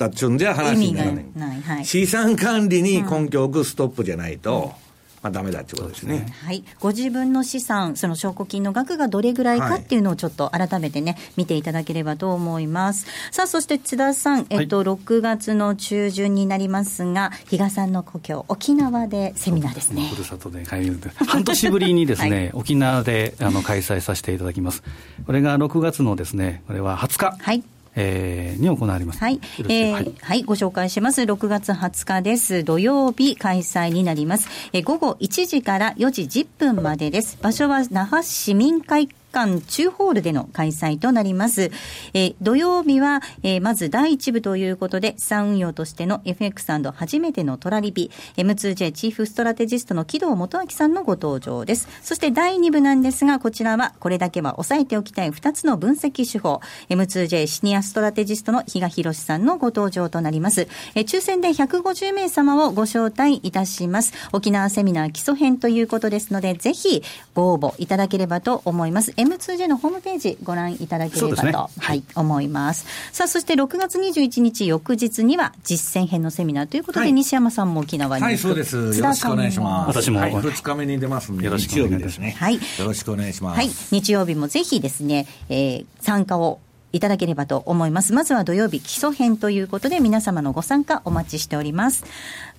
[0.00, 4.72] てたっちゅうんじゃ話にならない、はい、資産管理に根拠を置くストップじゃないと。
[4.84, 4.90] うん
[5.22, 13.06] まあ、ダメだってことですね、ね、はい、ご自分の資産、その証拠金の額がどれぐらいかっていうのをちょっと改めてね、見ていただければと思います。
[13.30, 20.08] さあ、そして津田さん、えっと、はい、6月の中旬になりますが、比嘉さんの故郷、沖縄でセミナーですね。
[20.08, 24.82] ふるさとで半年ぶりにですね、 はい、沖縄であの開催させていただきます。
[25.26, 27.36] これが6月のですね、これは20日。
[27.38, 27.62] はい
[27.96, 29.18] えー、に行われます。
[29.20, 31.22] はい、えー、はい、はい、ご紹介します。
[31.22, 32.64] 6月20日です。
[32.64, 34.48] 土曜日開催になります。
[34.72, 37.38] えー、午後1時から4時10分までです。
[37.40, 41.70] 場所は那覇市民会館中ホールでの開催となります。
[42.14, 51.88] えー、土曜日は、えー、まず第1部ということで、資産運用としての FX& 初めてのトラリピ、M2J チーフストラテジストの木戸元明さんのご登場です。
[52.02, 60.68] そして第2部なんですが、こちらはこれだけは押さえておきたい2つの分析手法、M2J シニアストラテジストの比嘉博さんのご登場となります。
[60.94, 64.12] えー、抽選で150名様をご招待いたします。
[64.32, 67.02] 沖縄セミナー基礎編ということですので、ぜひ
[67.34, 69.12] ご応募いただければと思います。
[69.22, 72.86] M2J のホームページご覧いただければと、ね、はい、思います。
[73.12, 78.76] さあ、そして6月21日翌日には実践編のセミナーということで、はい、西山さんも沖縄にはい、そうです。
[78.76, 80.02] よろしくお願いします。
[80.02, 82.36] 私も、はい、2日目に出ますんで、よろしくお願いします。
[82.36, 82.54] はい。
[82.54, 83.56] よろしくお願いします。
[83.56, 83.70] はい。
[83.90, 86.60] 日曜日もぜひですね、えー、参加を
[86.92, 88.12] いただければと思います。
[88.12, 92.04] まずは土曜日基礎編ということで皆様のご参加お待ちしております。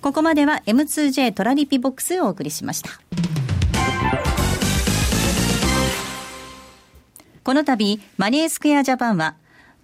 [0.00, 3.41] ここまでは M2J トラリピボックスをお送りしました。
[7.44, 9.34] この度、マネースクエアジャパンは、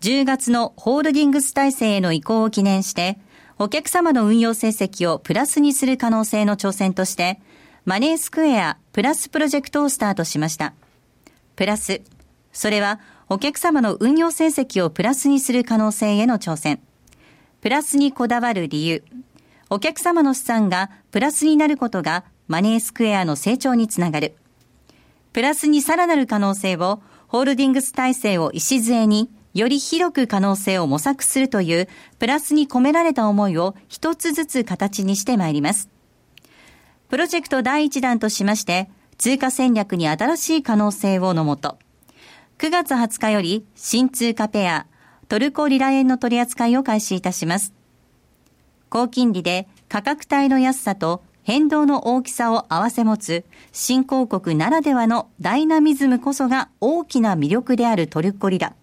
[0.01, 3.18] 10月のホールディングス体制への移行を記念して、
[3.59, 7.40] お客様の運用成績をプラスにする可能性の挑戦として、
[7.85, 10.73] マネースクエアプラスプロジェクトをスタートしました。
[11.57, 12.01] プラス、
[12.53, 16.81] それはお客様の運用成績をプラスにする可能性への挑戦。
[17.61, 19.03] プラスにこだわる理由。
[19.68, 24.37] お客様の資産がプラスになることがマネースクエアの成長につながる。
[25.33, 31.88] プラスにさらなる可能性をホールディングス体制を礎に、より広く可能性を模索するという、
[32.18, 35.90] プラスに込められた思いを一つずつ形にしてまいります。
[37.10, 41.78] プロジェクト第一弾としまして、通貨戦略に新しい可能性をのもと、
[42.58, 44.86] 9月20日より新通貨ペア、
[45.28, 47.74] トルコリラ円の取り扱いを開始いたします。
[48.88, 58.74] 高金利で価格帯の安さと変動の大きさを合わせ持つ新興国ならではのダイナミズムこそが大きな魅力であるトルコリラ。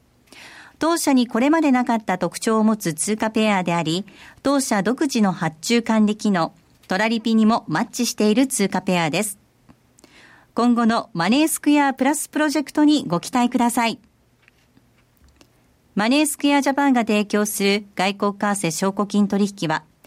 [0.80, 4.04] 当社にこれまでなかった特徴を持つ通貨ペアであり、
[4.42, 6.56] 当社独自の発注管理機能、
[6.88, 9.38] トラリピにもマッチしている通貨ペアです。
[10.56, 14.00] 今後のマネースクエアプラスプロジェクトにご期待ください。
[15.94, 19.84] マネースクエアジャパンが提供する外国為替証拠金取引は、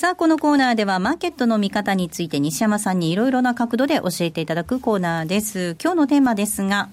[0.00, 5.76] さあ、このコーナーではマーケットの見方について西山さんにいろいろな角度で教えていただくコーナーです。
[5.78, 6.88] 今日のテーマですが、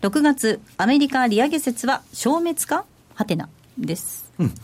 [0.00, 2.86] 6月アメリカ利上げ説は消滅か？
[3.14, 4.32] はてなです。
[4.38, 4.54] うん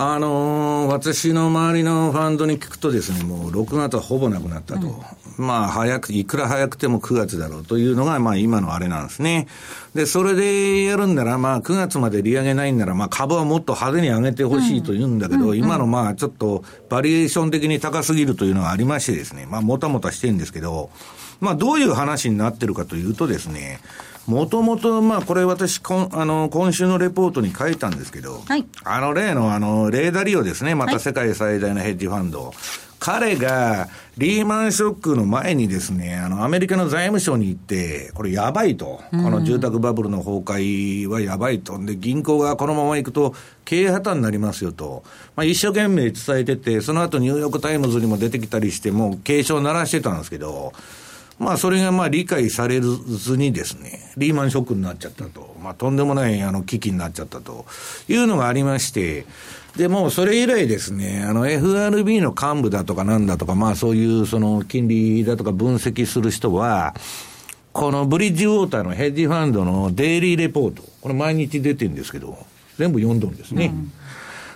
[0.00, 4.86] あのー、私の周りのファンドに聞くとですね、もう6月はほぼなくなったと。
[4.86, 9.48] うん、まあ、早く、いくら早くても9月だろうというのが、まあ今のあれなんですね。
[9.96, 20.90] で、それでやるんなら、まあ9月まで利上げないんなら、まあ株はもっと派手に上げてほしいと言うんだけど、うん、今のまあちょっとバリエーション的に高すぎるというのがありましてですね、まあもたもたしてるんですけど、
[21.40, 23.80] まあどういう話になってるかというとですね、
[24.28, 32.44] もともと、まあ、これ私、こあの、今週のレポートに書いたんですけど、はい、あの例の、あの、レーダリオですね、また世界最大のヘッジファンド。
[32.44, 32.54] はい、
[32.98, 39.00] 彼がリーマンショックの前にですね、あの、アメリカの財務省に行って、これやばいと。
[39.10, 41.82] この住宅バブルの崩壊はやばいと。
[41.82, 45.04] で、銀行がこのまま行くと経営破綻になりますよと。
[45.36, 50.74] まあ、一生懸命伝えてて、その後ニューヨークタイムズにも出てきたりして、もう警鐘を鳴らしてたんですけど、
[51.38, 55.56] まあ、それがまあ理解されずにですね、リーマンショックになっちゃったと。
[55.62, 57.64] まあ、とんでもないあの危機になっちゃったと
[58.08, 59.24] いうのがありまして、
[59.76, 66.94] で、もそれ以来ですね、あの FRB の幹部だとかなんだとか、まあそういうその金利だとか分析する人は、
[67.72, 72.36] このブリッジウォーターのヘッジファンドのデイリーレポート、これ毎日出てるんですけど、
[72.78, 73.66] 全部読んどるんですね。
[73.66, 73.92] うん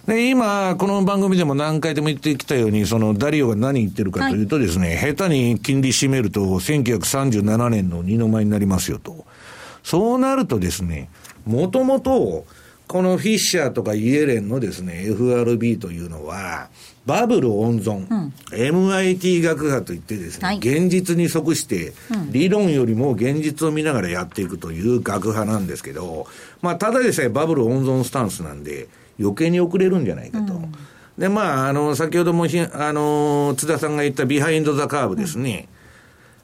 [0.06, 9.24] で、今、この番組でも何回でも言ってきたように、そのダリオが何言ってるかというとですね、はい、下手に金利締めると、1937年の二の舞になりますよと。
[9.84, 11.08] そうなるとですね、
[11.46, 12.44] もともと、
[12.88, 16.68] このフィッシャーとかイエレンのですね、FRB というのは、
[17.06, 21.92] バブル温存、うん、MIT 学派といってですね、はい、現実に即して、
[22.30, 26.26] 理論よりも現実を見ながらやっていくという学派なんですけど、
[26.60, 28.88] まあ、ただでさえバブル温存スタンスなんで、
[29.22, 30.54] 余計に遅れるんじゃないかと。
[30.54, 30.72] うん、
[31.18, 35.68] で、まあ、あの、先ほどもひ、あの、津田さんが言った behind the curve ですね。
[35.68, 35.76] うん、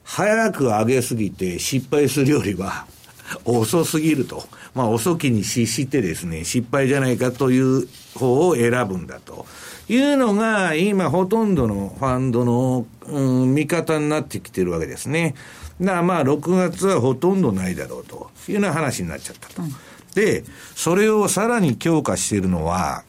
[0.04, 2.86] 早く上げすぎて失敗するよりは、
[3.44, 4.44] 遅すぎると。
[4.74, 9.46] まあ、遅きに失してですね、失敗じゃないかという方を選ぶんだと。
[9.88, 15.34] いうのが、今、ほとんどのファンドの、うん、見方になってきてるわけですね。
[15.80, 19.62] だからまあ、6月はほとんどないだろうというような話になっちゃったと。
[19.62, 19.74] うん、
[20.18, 20.42] で、
[20.74, 23.04] それをさらに強化しているのは、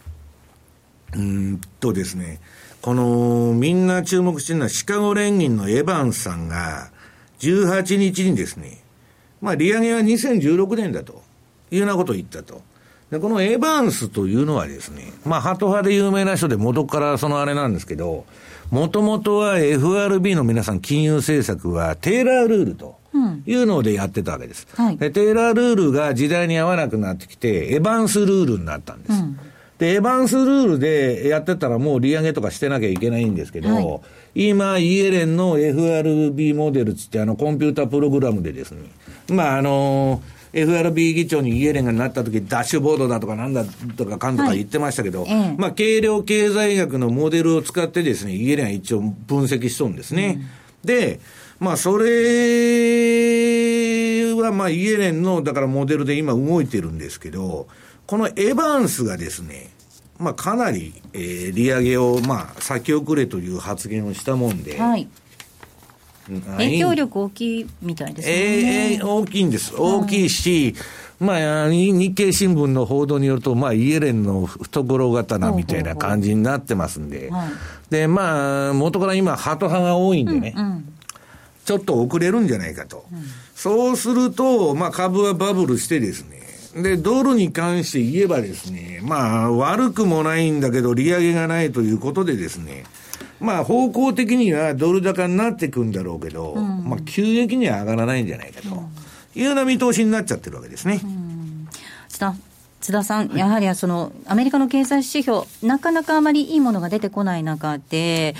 [1.15, 2.39] うんとですね、
[2.81, 6.91] この、みんな注目してるのは、シカゴ連銀のエヴァンスさんが、
[7.39, 8.83] 18日にですね、
[9.41, 11.23] まあ、利上げは2016年だと
[11.71, 12.61] いうようなことを言ったと。
[13.09, 18.25] で、このエヴァンスというのはですね、まあ、ハト派で有名な人で元からそのあれなんですけど、
[18.69, 22.98] もともとは FRB の皆さん金融政策はテーラールールと
[23.45, 24.67] いうのでやってたわけです。
[24.77, 29.13] うんはい、で、テーラールールが時代に合わなくなってきて、エヴァンスルールになったんです。
[29.13, 29.39] うん。
[29.79, 34.01] で、エヴァンスルールでやってたらもう利上げとかしてなきゃいけないんですけど、は
[34.35, 38.81] い、今、イエレンの FRB モデルつってあのコンピュータプログラムでですね、
[39.29, 43.63] まああの FRB 議長にイエレンがなった時、ダッシュボードだとかなんだ
[43.95, 50.41] とかかんとか言ってましたけど、はい、まあ、軽量経済学のモデルを使ってですね、イエレンは一応分析しそうですね。
[50.83, 51.19] うん、で、
[51.59, 52.05] まあ、それ
[54.33, 57.67] は、まあ、イエレンの、だからモデルで今動いてるんですけど、
[58.07, 59.69] このエヴァンスがですね、
[60.17, 65.07] まあ、かなり、えー、利上げを、まあ、先送れという発言をしたもんで、はい、
[66.57, 68.93] 影響力大きいみたいですね。
[68.93, 69.73] えー、大きいんです。
[69.75, 70.75] 大きいし、
[71.19, 77.29] まあ、日経新聞の報道によると、まあ、イエレンの懐刀みたいな感じになってますんで、
[77.89, 80.93] で、まあ、元から今、ハト派が多いんでね、うんうん、
[81.69, 83.05] ちょっと遅れるんじゃないかと。
[83.13, 83.19] うん、
[83.53, 92.85] そうすると、まあ、株はバブルしてですね、で、ドルに関して言えばですね、まあ、悪くもないんだけど、利上げがないということでですね、
[93.39, 98.69] まあ、方向的にはドル高になっていくんだろうけど、うん、まあ、急激には上がらないんじゃないかと。
[99.35, 100.99] いうような見通しになっちゃってるわけですね。
[102.07, 102.33] 津田
[102.81, 108.33] 津田さん、やはりそのアメリカの経済指標、なかなかあまりいいものが出てこない中で、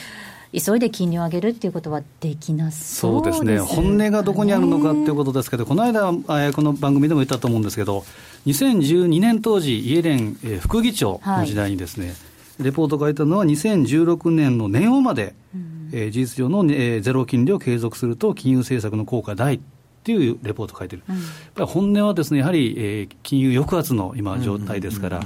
[0.52, 3.68] 急いで金利を上げるっていうことはできなそうですね、すね。
[3.68, 6.12] 本音がどこにあるのかということですけど、この間、
[6.54, 8.04] この番組でも言ったと思うんですけど、
[8.48, 12.16] 2012年当時、イエレン副議長の時代にですね、はい
[12.60, 19.62] レポートが書いたのは、2016年の年末まで、うん、えー、事実上の、えー、ゼロ金利を継続すると、金融政策の効果大
[20.00, 21.26] っていうレポート書いてる、うん、やっ
[21.56, 25.22] ぱり本音はですねやはり、えー、金融抑圧の今、状態ですから、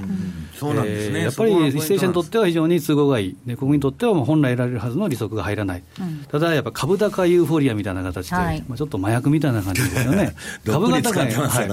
[0.58, 10.34] そうなんですね、やっぱり為政者にとっては非常に都合がいい、で国民にとっては本来得られるはずの利息が入らない、うん、ただやっぱ株高ユーフォリアみたいな形で、はい、まあ、ちょっと麻薬みたいな感じですよね、
[10.66, 11.64] 株が高い、ね、は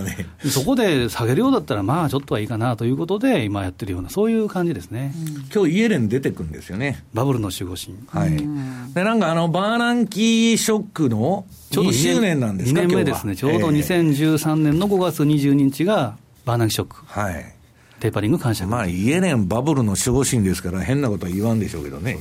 [0.46, 7.98] い、そこで下げるようだったら、まあちょっとはいいかなということで、今やってるような、そういう感じですね、うん、今日イエレン出てくるんですよね、バブルの守護神。
[8.08, 16.16] はい、でなんかあのバーナンキーショックのちょうど2年なんですか、2年目ですね、ちょうど2013年の5月22日が
[16.46, 17.06] バーナンキショック。
[17.06, 17.54] はい。
[18.00, 18.66] テーパリング感謝。
[18.66, 22.18] まあ、イエレンバブルの守護神ですから、変なことは言わんでしょうけどね。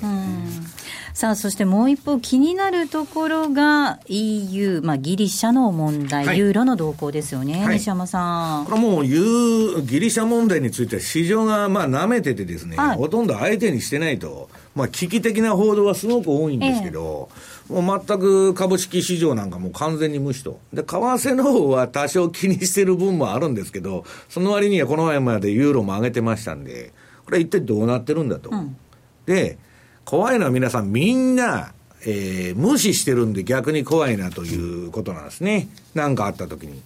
[1.15, 8.67] さあ、そしてもう一方、気になるところが EU、まあ、ギリシャの問題、はい、ユーロの動向ですよね、はい、西山さん。
[8.67, 20.59] これもうユー、ギリシャ問題については、市場がまあ舐めててですね、はい、ほとんど相手にしてないと、まあ、危機的な報道はすごく多いんですけど、ええもう全く株式市場なんかもう完全に無視と。
[20.73, 26.93] で、為替の方は多少気にしてる分もあるんですけど、その割にはこの前までユーロも上げてましたんで、
[27.25, 28.51] これ一体どうなってるんだと。
[28.51, 28.77] うん、
[29.25, 29.57] で、
[30.05, 31.73] 怖いのは皆さんみんな、
[32.05, 35.69] えー、無視してるんで逆に怖いなということなんですね。
[35.95, 36.83] なんかあった時に。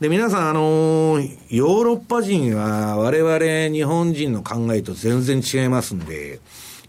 [0.00, 6.40] で、皆さん、あのー、ヨーロッパ人は我々日本人の考えと全然違いますんで、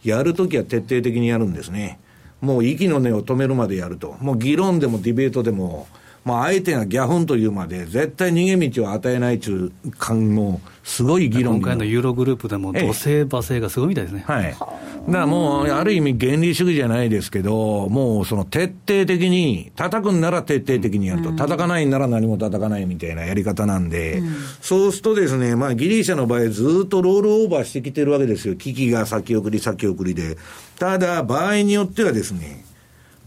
[0.04, 2.00] やるときは徹底的にやるんですね。
[2.46, 4.16] もう息の根を止めるまでやると。
[4.22, 5.88] もう議論でもディベートでも、
[6.26, 14.24] まあ、相手がギャフンというまで、絶対逃げ道を与えないという感も、すごい議論今回のユーログループでも、土星、馬星がすごいみたいですね。
[14.26, 14.50] はい。
[14.50, 14.68] だか
[15.06, 28.56] らもう、ある意味原理主義じゃないですけど、もうその徹底的に、叩くんなら徹底的にやると、叩かないんなら何も叩かないみたいなやり方なんで、うん、そうするとですね、まあ、ギリシャの場合、ずっとロールオーバーしてきてるわけですよ。
[28.56, 30.38] 危機が先送り先送りで。
[30.80, 32.66] ただ、場合によってはですね、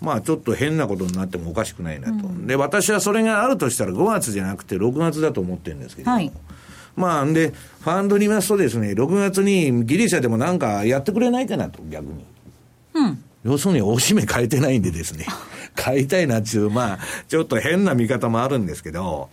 [0.01, 6.33] まあちょっと変なことになってもおかしくないなと、うん、で私はそれがあるとしたら5月じゃなくて6月だと思ってるんですけど、はい、
[6.99, 12.25] まあで、ファンドに言いますとですね、6月にギリシャでもなんかやってくれないかなと、逆に。
[12.95, 15.25] うん、要するに、おしめ変えてないんでですね。
[15.77, 19.31] 買いたいなっていう、まあ、ちょっと変な見方もあるんですけど、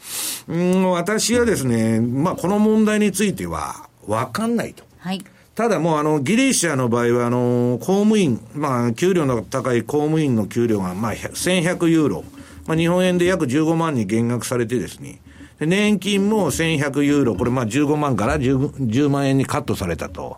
[0.48, 4.84] うん、私はですね、まあ、この問題については、わかんないと。
[5.00, 5.26] はい。
[5.56, 12.24] ただもうあの、ギリシャの場合はあの、公務員、まあ、給料の高い公務員の給料がまあ、1100ユーロ。
[12.68, 15.22] まあ、日本円で約15万に減額されてですね、
[15.60, 20.38] 年金も1100ユーロ、これまあ15万から 10, 10万円にカットされたと。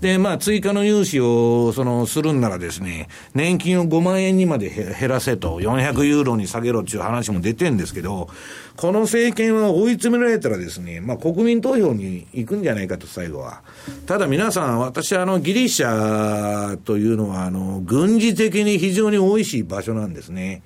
[0.00, 8.28] で、まあ追加の融資をそのするんならですね、年金を5万円にまで減らせと、400ユーロに下げろっていう話も出てんですけど、
[8.76, 13.60] この政権は追い詰められたらですね、まあ国民投票に行くんじゃないかと最後は。
[14.06, 20.62] ただ皆さん、私あのギリシャというのはあの軍事的に非常に美味しい場所なんですね。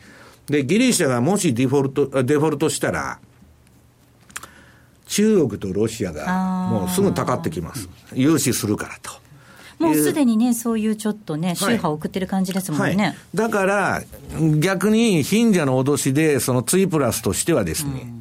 [0.46, 3.18] で、ギリシャがもしデフォルト、デフォルトしたら、
[5.08, 7.88] 中国とロシアがもうすぐたかってきます。
[8.14, 9.10] 融資するからと。
[9.78, 12.86] もうすでにね、そういうちょっとね、宗派を送ってる感じですもんね。
[12.86, 14.02] はいはい、だから、
[14.58, 18.12] 逆に貧者の脅しで、そのツイプラスとしてはですね、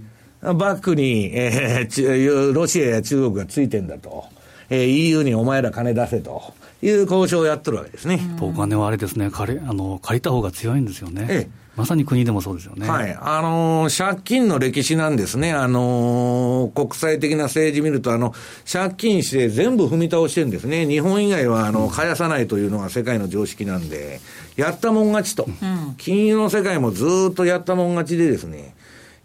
[0.44, 4.26] うん、バックに、えー、 ロシアや中国がついてんだと。
[4.70, 8.20] えー、EU にお前ら金出せという交渉をやってるわけですね。
[8.41, 11.28] お金はあれですね、借りあの借りた方が強いんですよね。
[11.30, 12.89] ええまさに国でもそうですよね。
[12.89, 13.15] はい。
[13.22, 15.53] あのー、借金の歴史なんですね。
[15.53, 18.34] あのー、国際的な政治見ると、あの、
[18.70, 20.88] 借金して全部踏み倒してるんですね。
[20.88, 24.22] 日本以外は、あの、返さないというのが世界の常識なんで、
[24.55, 25.45] やったもん勝ちと。
[25.45, 28.74] うん、金融の世界もずっとやったもん勝ちでですね、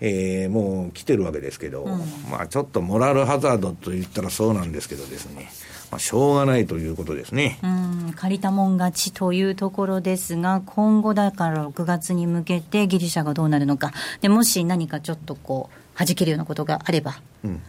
[0.04, 1.98] えー、もう来てるわけですけど、うん、
[2.28, 5.48] まあちょっとモラルハザードと言ったらそうなんですけどですね。
[5.92, 7.58] まあ、しょうがないということですね。
[7.62, 13.92] うん、借りたもん勝ちというところですが、今後だから6月に向けてギリシャがどうなるのか。
[14.22, 17.62] で、もし何かちょっとこう、弾けるようなことがあれば、うん、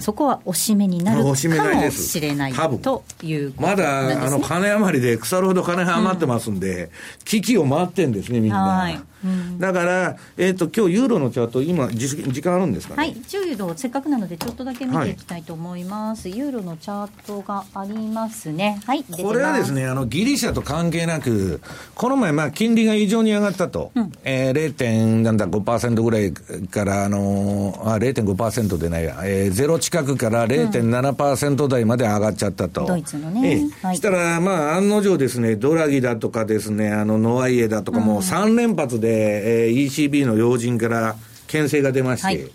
[0.00, 6.90] そこはおしめになるかもしれないというまだあの金余りで腐るほど金余ってますんで、うん、
[7.24, 8.62] 危機を待ってんですね、みんな。
[8.62, 13.02] はいうん、だから、えっ、ー、と今日ユーロのチャート、今時、時間あるんですかね？
[13.02, 16.28] はい、ユーロ、せっかくなので、ちょっとだけ見ていきたいと思います。
[16.28, 18.80] はい、ユーロのチャートがありますね。
[18.86, 21.60] はい、これはですね、あのギリシャと関係なく、
[21.94, 32.86] この前、まあ、金利が異常に上がったと、うん、えー、0.5%ぐらいから、あのー、あ0.5%でないや、えー、ゼロ近くから0.7%台まで上がっちゃったと。
[32.86, 33.48] ドイツのね。
[33.48, 42.50] ええ、はい、したら、まあ、案の定ですね、ドラギだとかですね、あの、ノワイエだとか、もう3連発で、えー、ECB の要人から牽制が出まして、はい、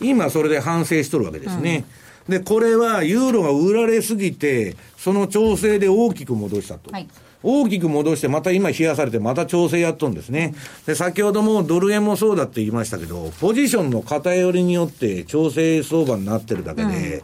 [0.00, 1.84] 今それで反省しとるわけですね。
[2.28, 6.90] うん、で、これはユーロが売られすぎて、その調整で大きく戻したと。
[6.92, 7.08] はい
[7.42, 10.54] 大きく戻して、また今冷やされて、また調整やっとんですね。
[10.86, 17.22] で、先ほどもドル円もそうだって言いましたけど、ポジションの偏りによって調整相場になってるだけで、うん、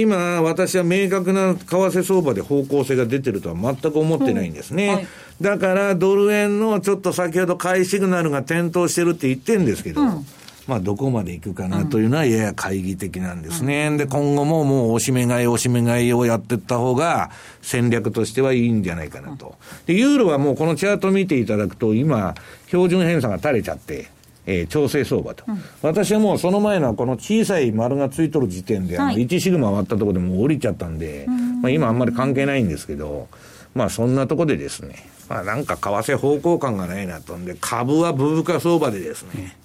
[0.00, 4.86] 今、私は明確な為替相場で方向性が出てるとは全く思ってないんですね。
[4.86, 5.06] うんはい、
[5.40, 10.26] だから、ドル円のちょっと先ほど買いシグナルが点灯してるって言ってるんですけど、うん
[10.66, 13.88] まあ、どこまで行くかなというのはやや懐疑的なんですね。
[13.88, 17.30] うん、で、今後ももう、おしめ買い、おしめ買いをやっていった方が、
[17.62, 19.54] 戦略としてはいいんじゃないかなと。
[19.86, 22.34] で、ユーロはもうこのチャート見ていただくと、今、
[22.66, 24.06] 標準偏差が垂れちゃって、
[24.46, 31.62] えー、調整相場と、うん、私はもうその前のこの小さい丸がついとる時点で、はい、あの1シグマ割ったところでもう降りちゃったんで、ん。
[31.62, 33.28] まあ、今あんまり関係ないんですけど、
[33.74, 37.36] まあそんなところでですね、まあなんか為替方向感がないなと。
[37.36, 39.56] んで、株はブブカ相場でですね、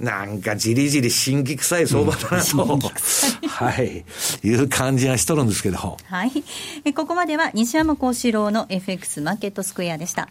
[0.00, 2.80] なんかじりじり新規臭い相場だなと、うん、
[3.48, 4.04] はい、
[4.42, 5.96] いう感じがしとるんですけど。
[6.04, 6.44] はい。
[6.84, 10.28] えここまでは西山幸四郎の FX マーケットスクエアでした。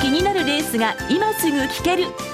[0.00, 2.33] 気になるレースが今すぐ聞ける。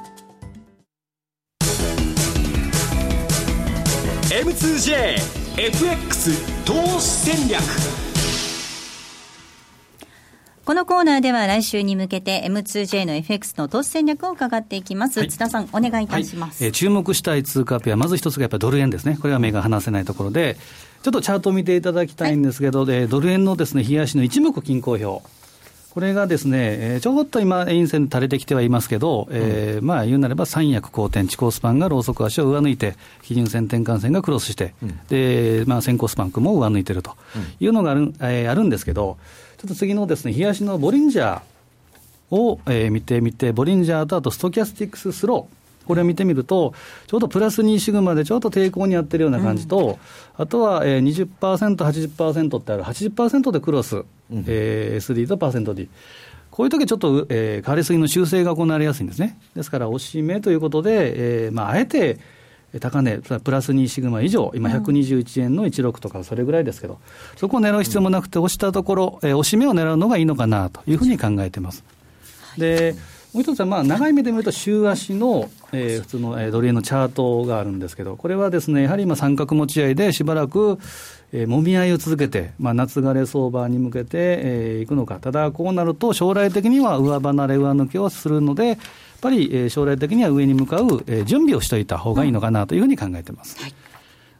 [4.31, 5.59] M2JFX
[6.65, 7.61] 投資戦略
[10.63, 15.19] このコーナーでは来週に向けて M2J の FX の投資戦略を伺っていきます。
[15.19, 19.17] はい、津田さん、お願いいたします、はい、えー、注目したい通貨ペア、まず一つがやっぱりドル円ですね。
[19.19, 20.55] これは目が離せないところで、
[21.03, 25.40] ちょっとチャートを見ていただきたいんですけど、はい、ドル円のですね、冷やしの一目均衡表。
[25.93, 37.17] これがですね、えー、ちょっと今、陰線垂れてきてはいますけど、えー、まあ言うなれば三役好転、地高スパンがローソク足を上抜いて、基準線転換線がクロスして、うん、で、まあ先行スパンクも上抜いてると
[37.59, 39.17] いうのがある,、えー、あるんですけど、
[39.57, 45.61] ちょっと次のですね、東のボリンジャーを、えー、見てみて、ボリンジャーとあとストキャスティックススロー。
[45.87, 46.73] これを見てみると、
[47.07, 49.99] ちょうどプラス2シグマでちょっと抵抗にあってるような感じと、
[50.37, 55.89] うん、あとは、えー、20%、80%ってある、80%でクロス、うん、えー、SD とパーセント D。
[56.51, 59.39] こういう時ちょっと、えー、買われすぎの修正が行われやすいんですね。
[59.55, 62.19] ですから、押し目ということで、えー、まあ、あえて、
[62.79, 66.99] 高値、プラス2シグマ以上、今121円の16とか、それぐらいですけど、
[67.37, 71.83] そこを狙う必要もなくて、押したところ、えー、押し目を狙うのがいいのかなというふうに考えてます。
[72.57, 72.95] で、
[73.33, 80.79] もう一つは、まあ、長い目で見ると、週足の、えー、普通の、えー、ドル円のチャートがあるんですけど、これはですね、やはり今、三角持ち合いでしばらく、
[81.33, 88.77] えみ合いを続けて、まあ、夏枯れ相場に向けて、えー、いくのか、ただ、こうなると、将来的には上離れ、上抜けをするので、やっ
[89.21, 93.57] ぱり、えー、将来的には上に向かう、えー、準備をしておいた方がいいのかなというふうに考えてます。
[93.61, 93.73] はい。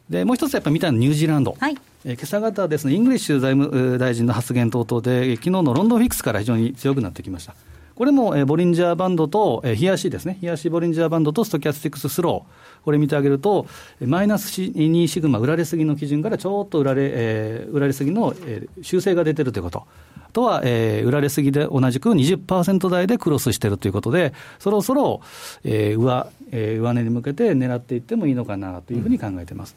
[0.09, 7.55] でもう一つやっぱり見たいのニュージーランド、はい、えー、今朝方ですね、イングリッシュ財務大臣の発言等々で、昨日のロンドンフィックスから非常に強くなってきました。
[7.95, 13.67] これも、えー、ボリンジャーバンドと、えー、日足ですね、日足ボリンジャーバンドとストキャスティックススロー、これ見てあげると、
[13.99, 19.85] マイナス2シグマ、売られすぎの基準からちょっと売られ、えー、売られすぎの、えー、修正が出てるということ。
[20.17, 25.21] あとは、えー、売られすぎで同じく20%台でクロスしてるということで、そろそろ、
[25.63, 29.75] えー、上、えー、上値に向けて狙っていってもいいのかなというふうに考えています。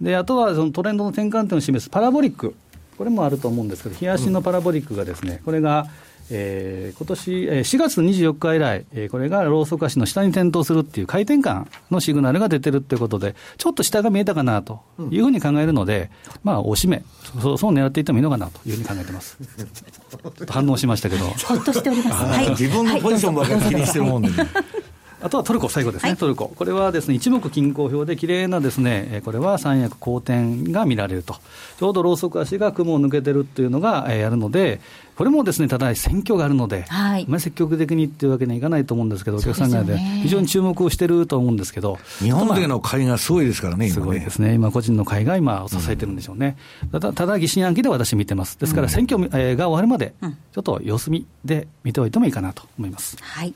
[0.00, 2.54] うん、で、あとはそのトレンドの転換点を示すパラボリック。
[2.98, 5.86] これもあると思うんですけど、冷やしのパラボリックがですね、これが、
[6.30, 17.02] えー、今年、えー、4月24日以来、えー、これがローソク足の下に点灯するっていう回転感のシグナルが出てるっていうことで、ちょっと下が見えたかなというふうに考えるので、うん、まあ、おしめ、
[17.40, 19.38] そうそう狙っていってもいいのかなというふうに考えてます。
[20.48, 21.26] 反応しましたけど。
[21.26, 22.24] ほっとしております。
[22.24, 24.34] はい、自分のポジションばかり気にしてるもんで、ね。
[25.20, 31.36] あとはトルコ、最後ですね、はい、トルコ、これはですね一目均衡表で、綺麗なですねこれは三役好転が見られると、
[31.78, 34.80] ちょうどローソク足が雲を抜けてるっていうのが、えー、あるので、
[35.16, 50.14] これもですねただ、選挙があるので、はい、あまり積極的にっていうわけにはいかないと思うんですけど、お客さんがで、非常に注目をしてると思うんですけど、日本での買いがすごいですからね、すごいですね、今、個人の買いが今、支えてるんでしょうね、うん、ただ、ただ疑心暗鬼で私、見てます、ですから選挙が終わるまで、
[50.52, 53.16] ちょっと様子見で見ておいてもいいかなと思います。
[53.20, 53.52] はい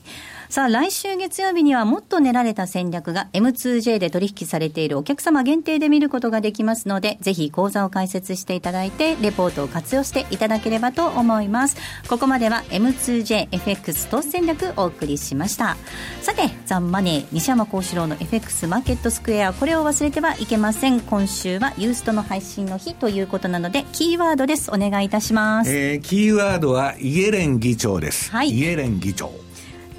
[0.53, 11.79] さあ、来週月曜日にはもっと練られた戦略が M2J で取引されているお客様限定で見ることができますので、ぜひ講座を開設していただいて、レポートを活用していただければと思います。
[12.07, 15.79] ここまでは M2JFX 投資戦略お送りしました。
[16.21, 21.01] さて、ザンマネー、西山幸四郎の FX マーケットスクエア、これを忘れてはいけません。
[21.01, 24.71] 今週はユーストの配信の日ということなので、キーワードです。
[24.71, 25.75] お願いいたします。
[25.75, 28.31] えー、キーワードはイエレン議長です。
[28.31, 28.51] はい。
[28.51, 29.33] イエレン議長。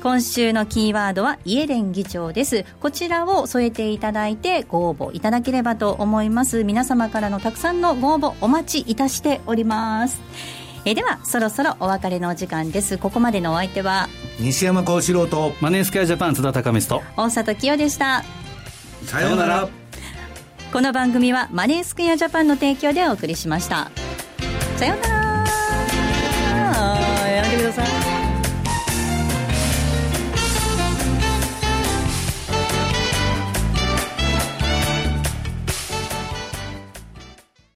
[0.04, 2.66] 今週のキーワードはイエレン議長です。
[2.82, 6.66] こちらを添えていただいてご応募いただければと思います。
[6.66, 10.20] 皆様からのたくさんのご応募お待ちいたしております。
[10.84, 12.98] えではそろそろお別れのお時間です。
[12.98, 14.10] ここまでのお相手は
[14.42, 18.26] 西山幸四郎とマネースクエアジャパン津田隆光と大里清でした。
[19.06, 19.70] さようなら。
[20.74, 23.90] この番組はマネースクエアジャパンの提供でお送りしました。
[24.76, 25.24] さようなら。
[27.32, 28.03] やめてください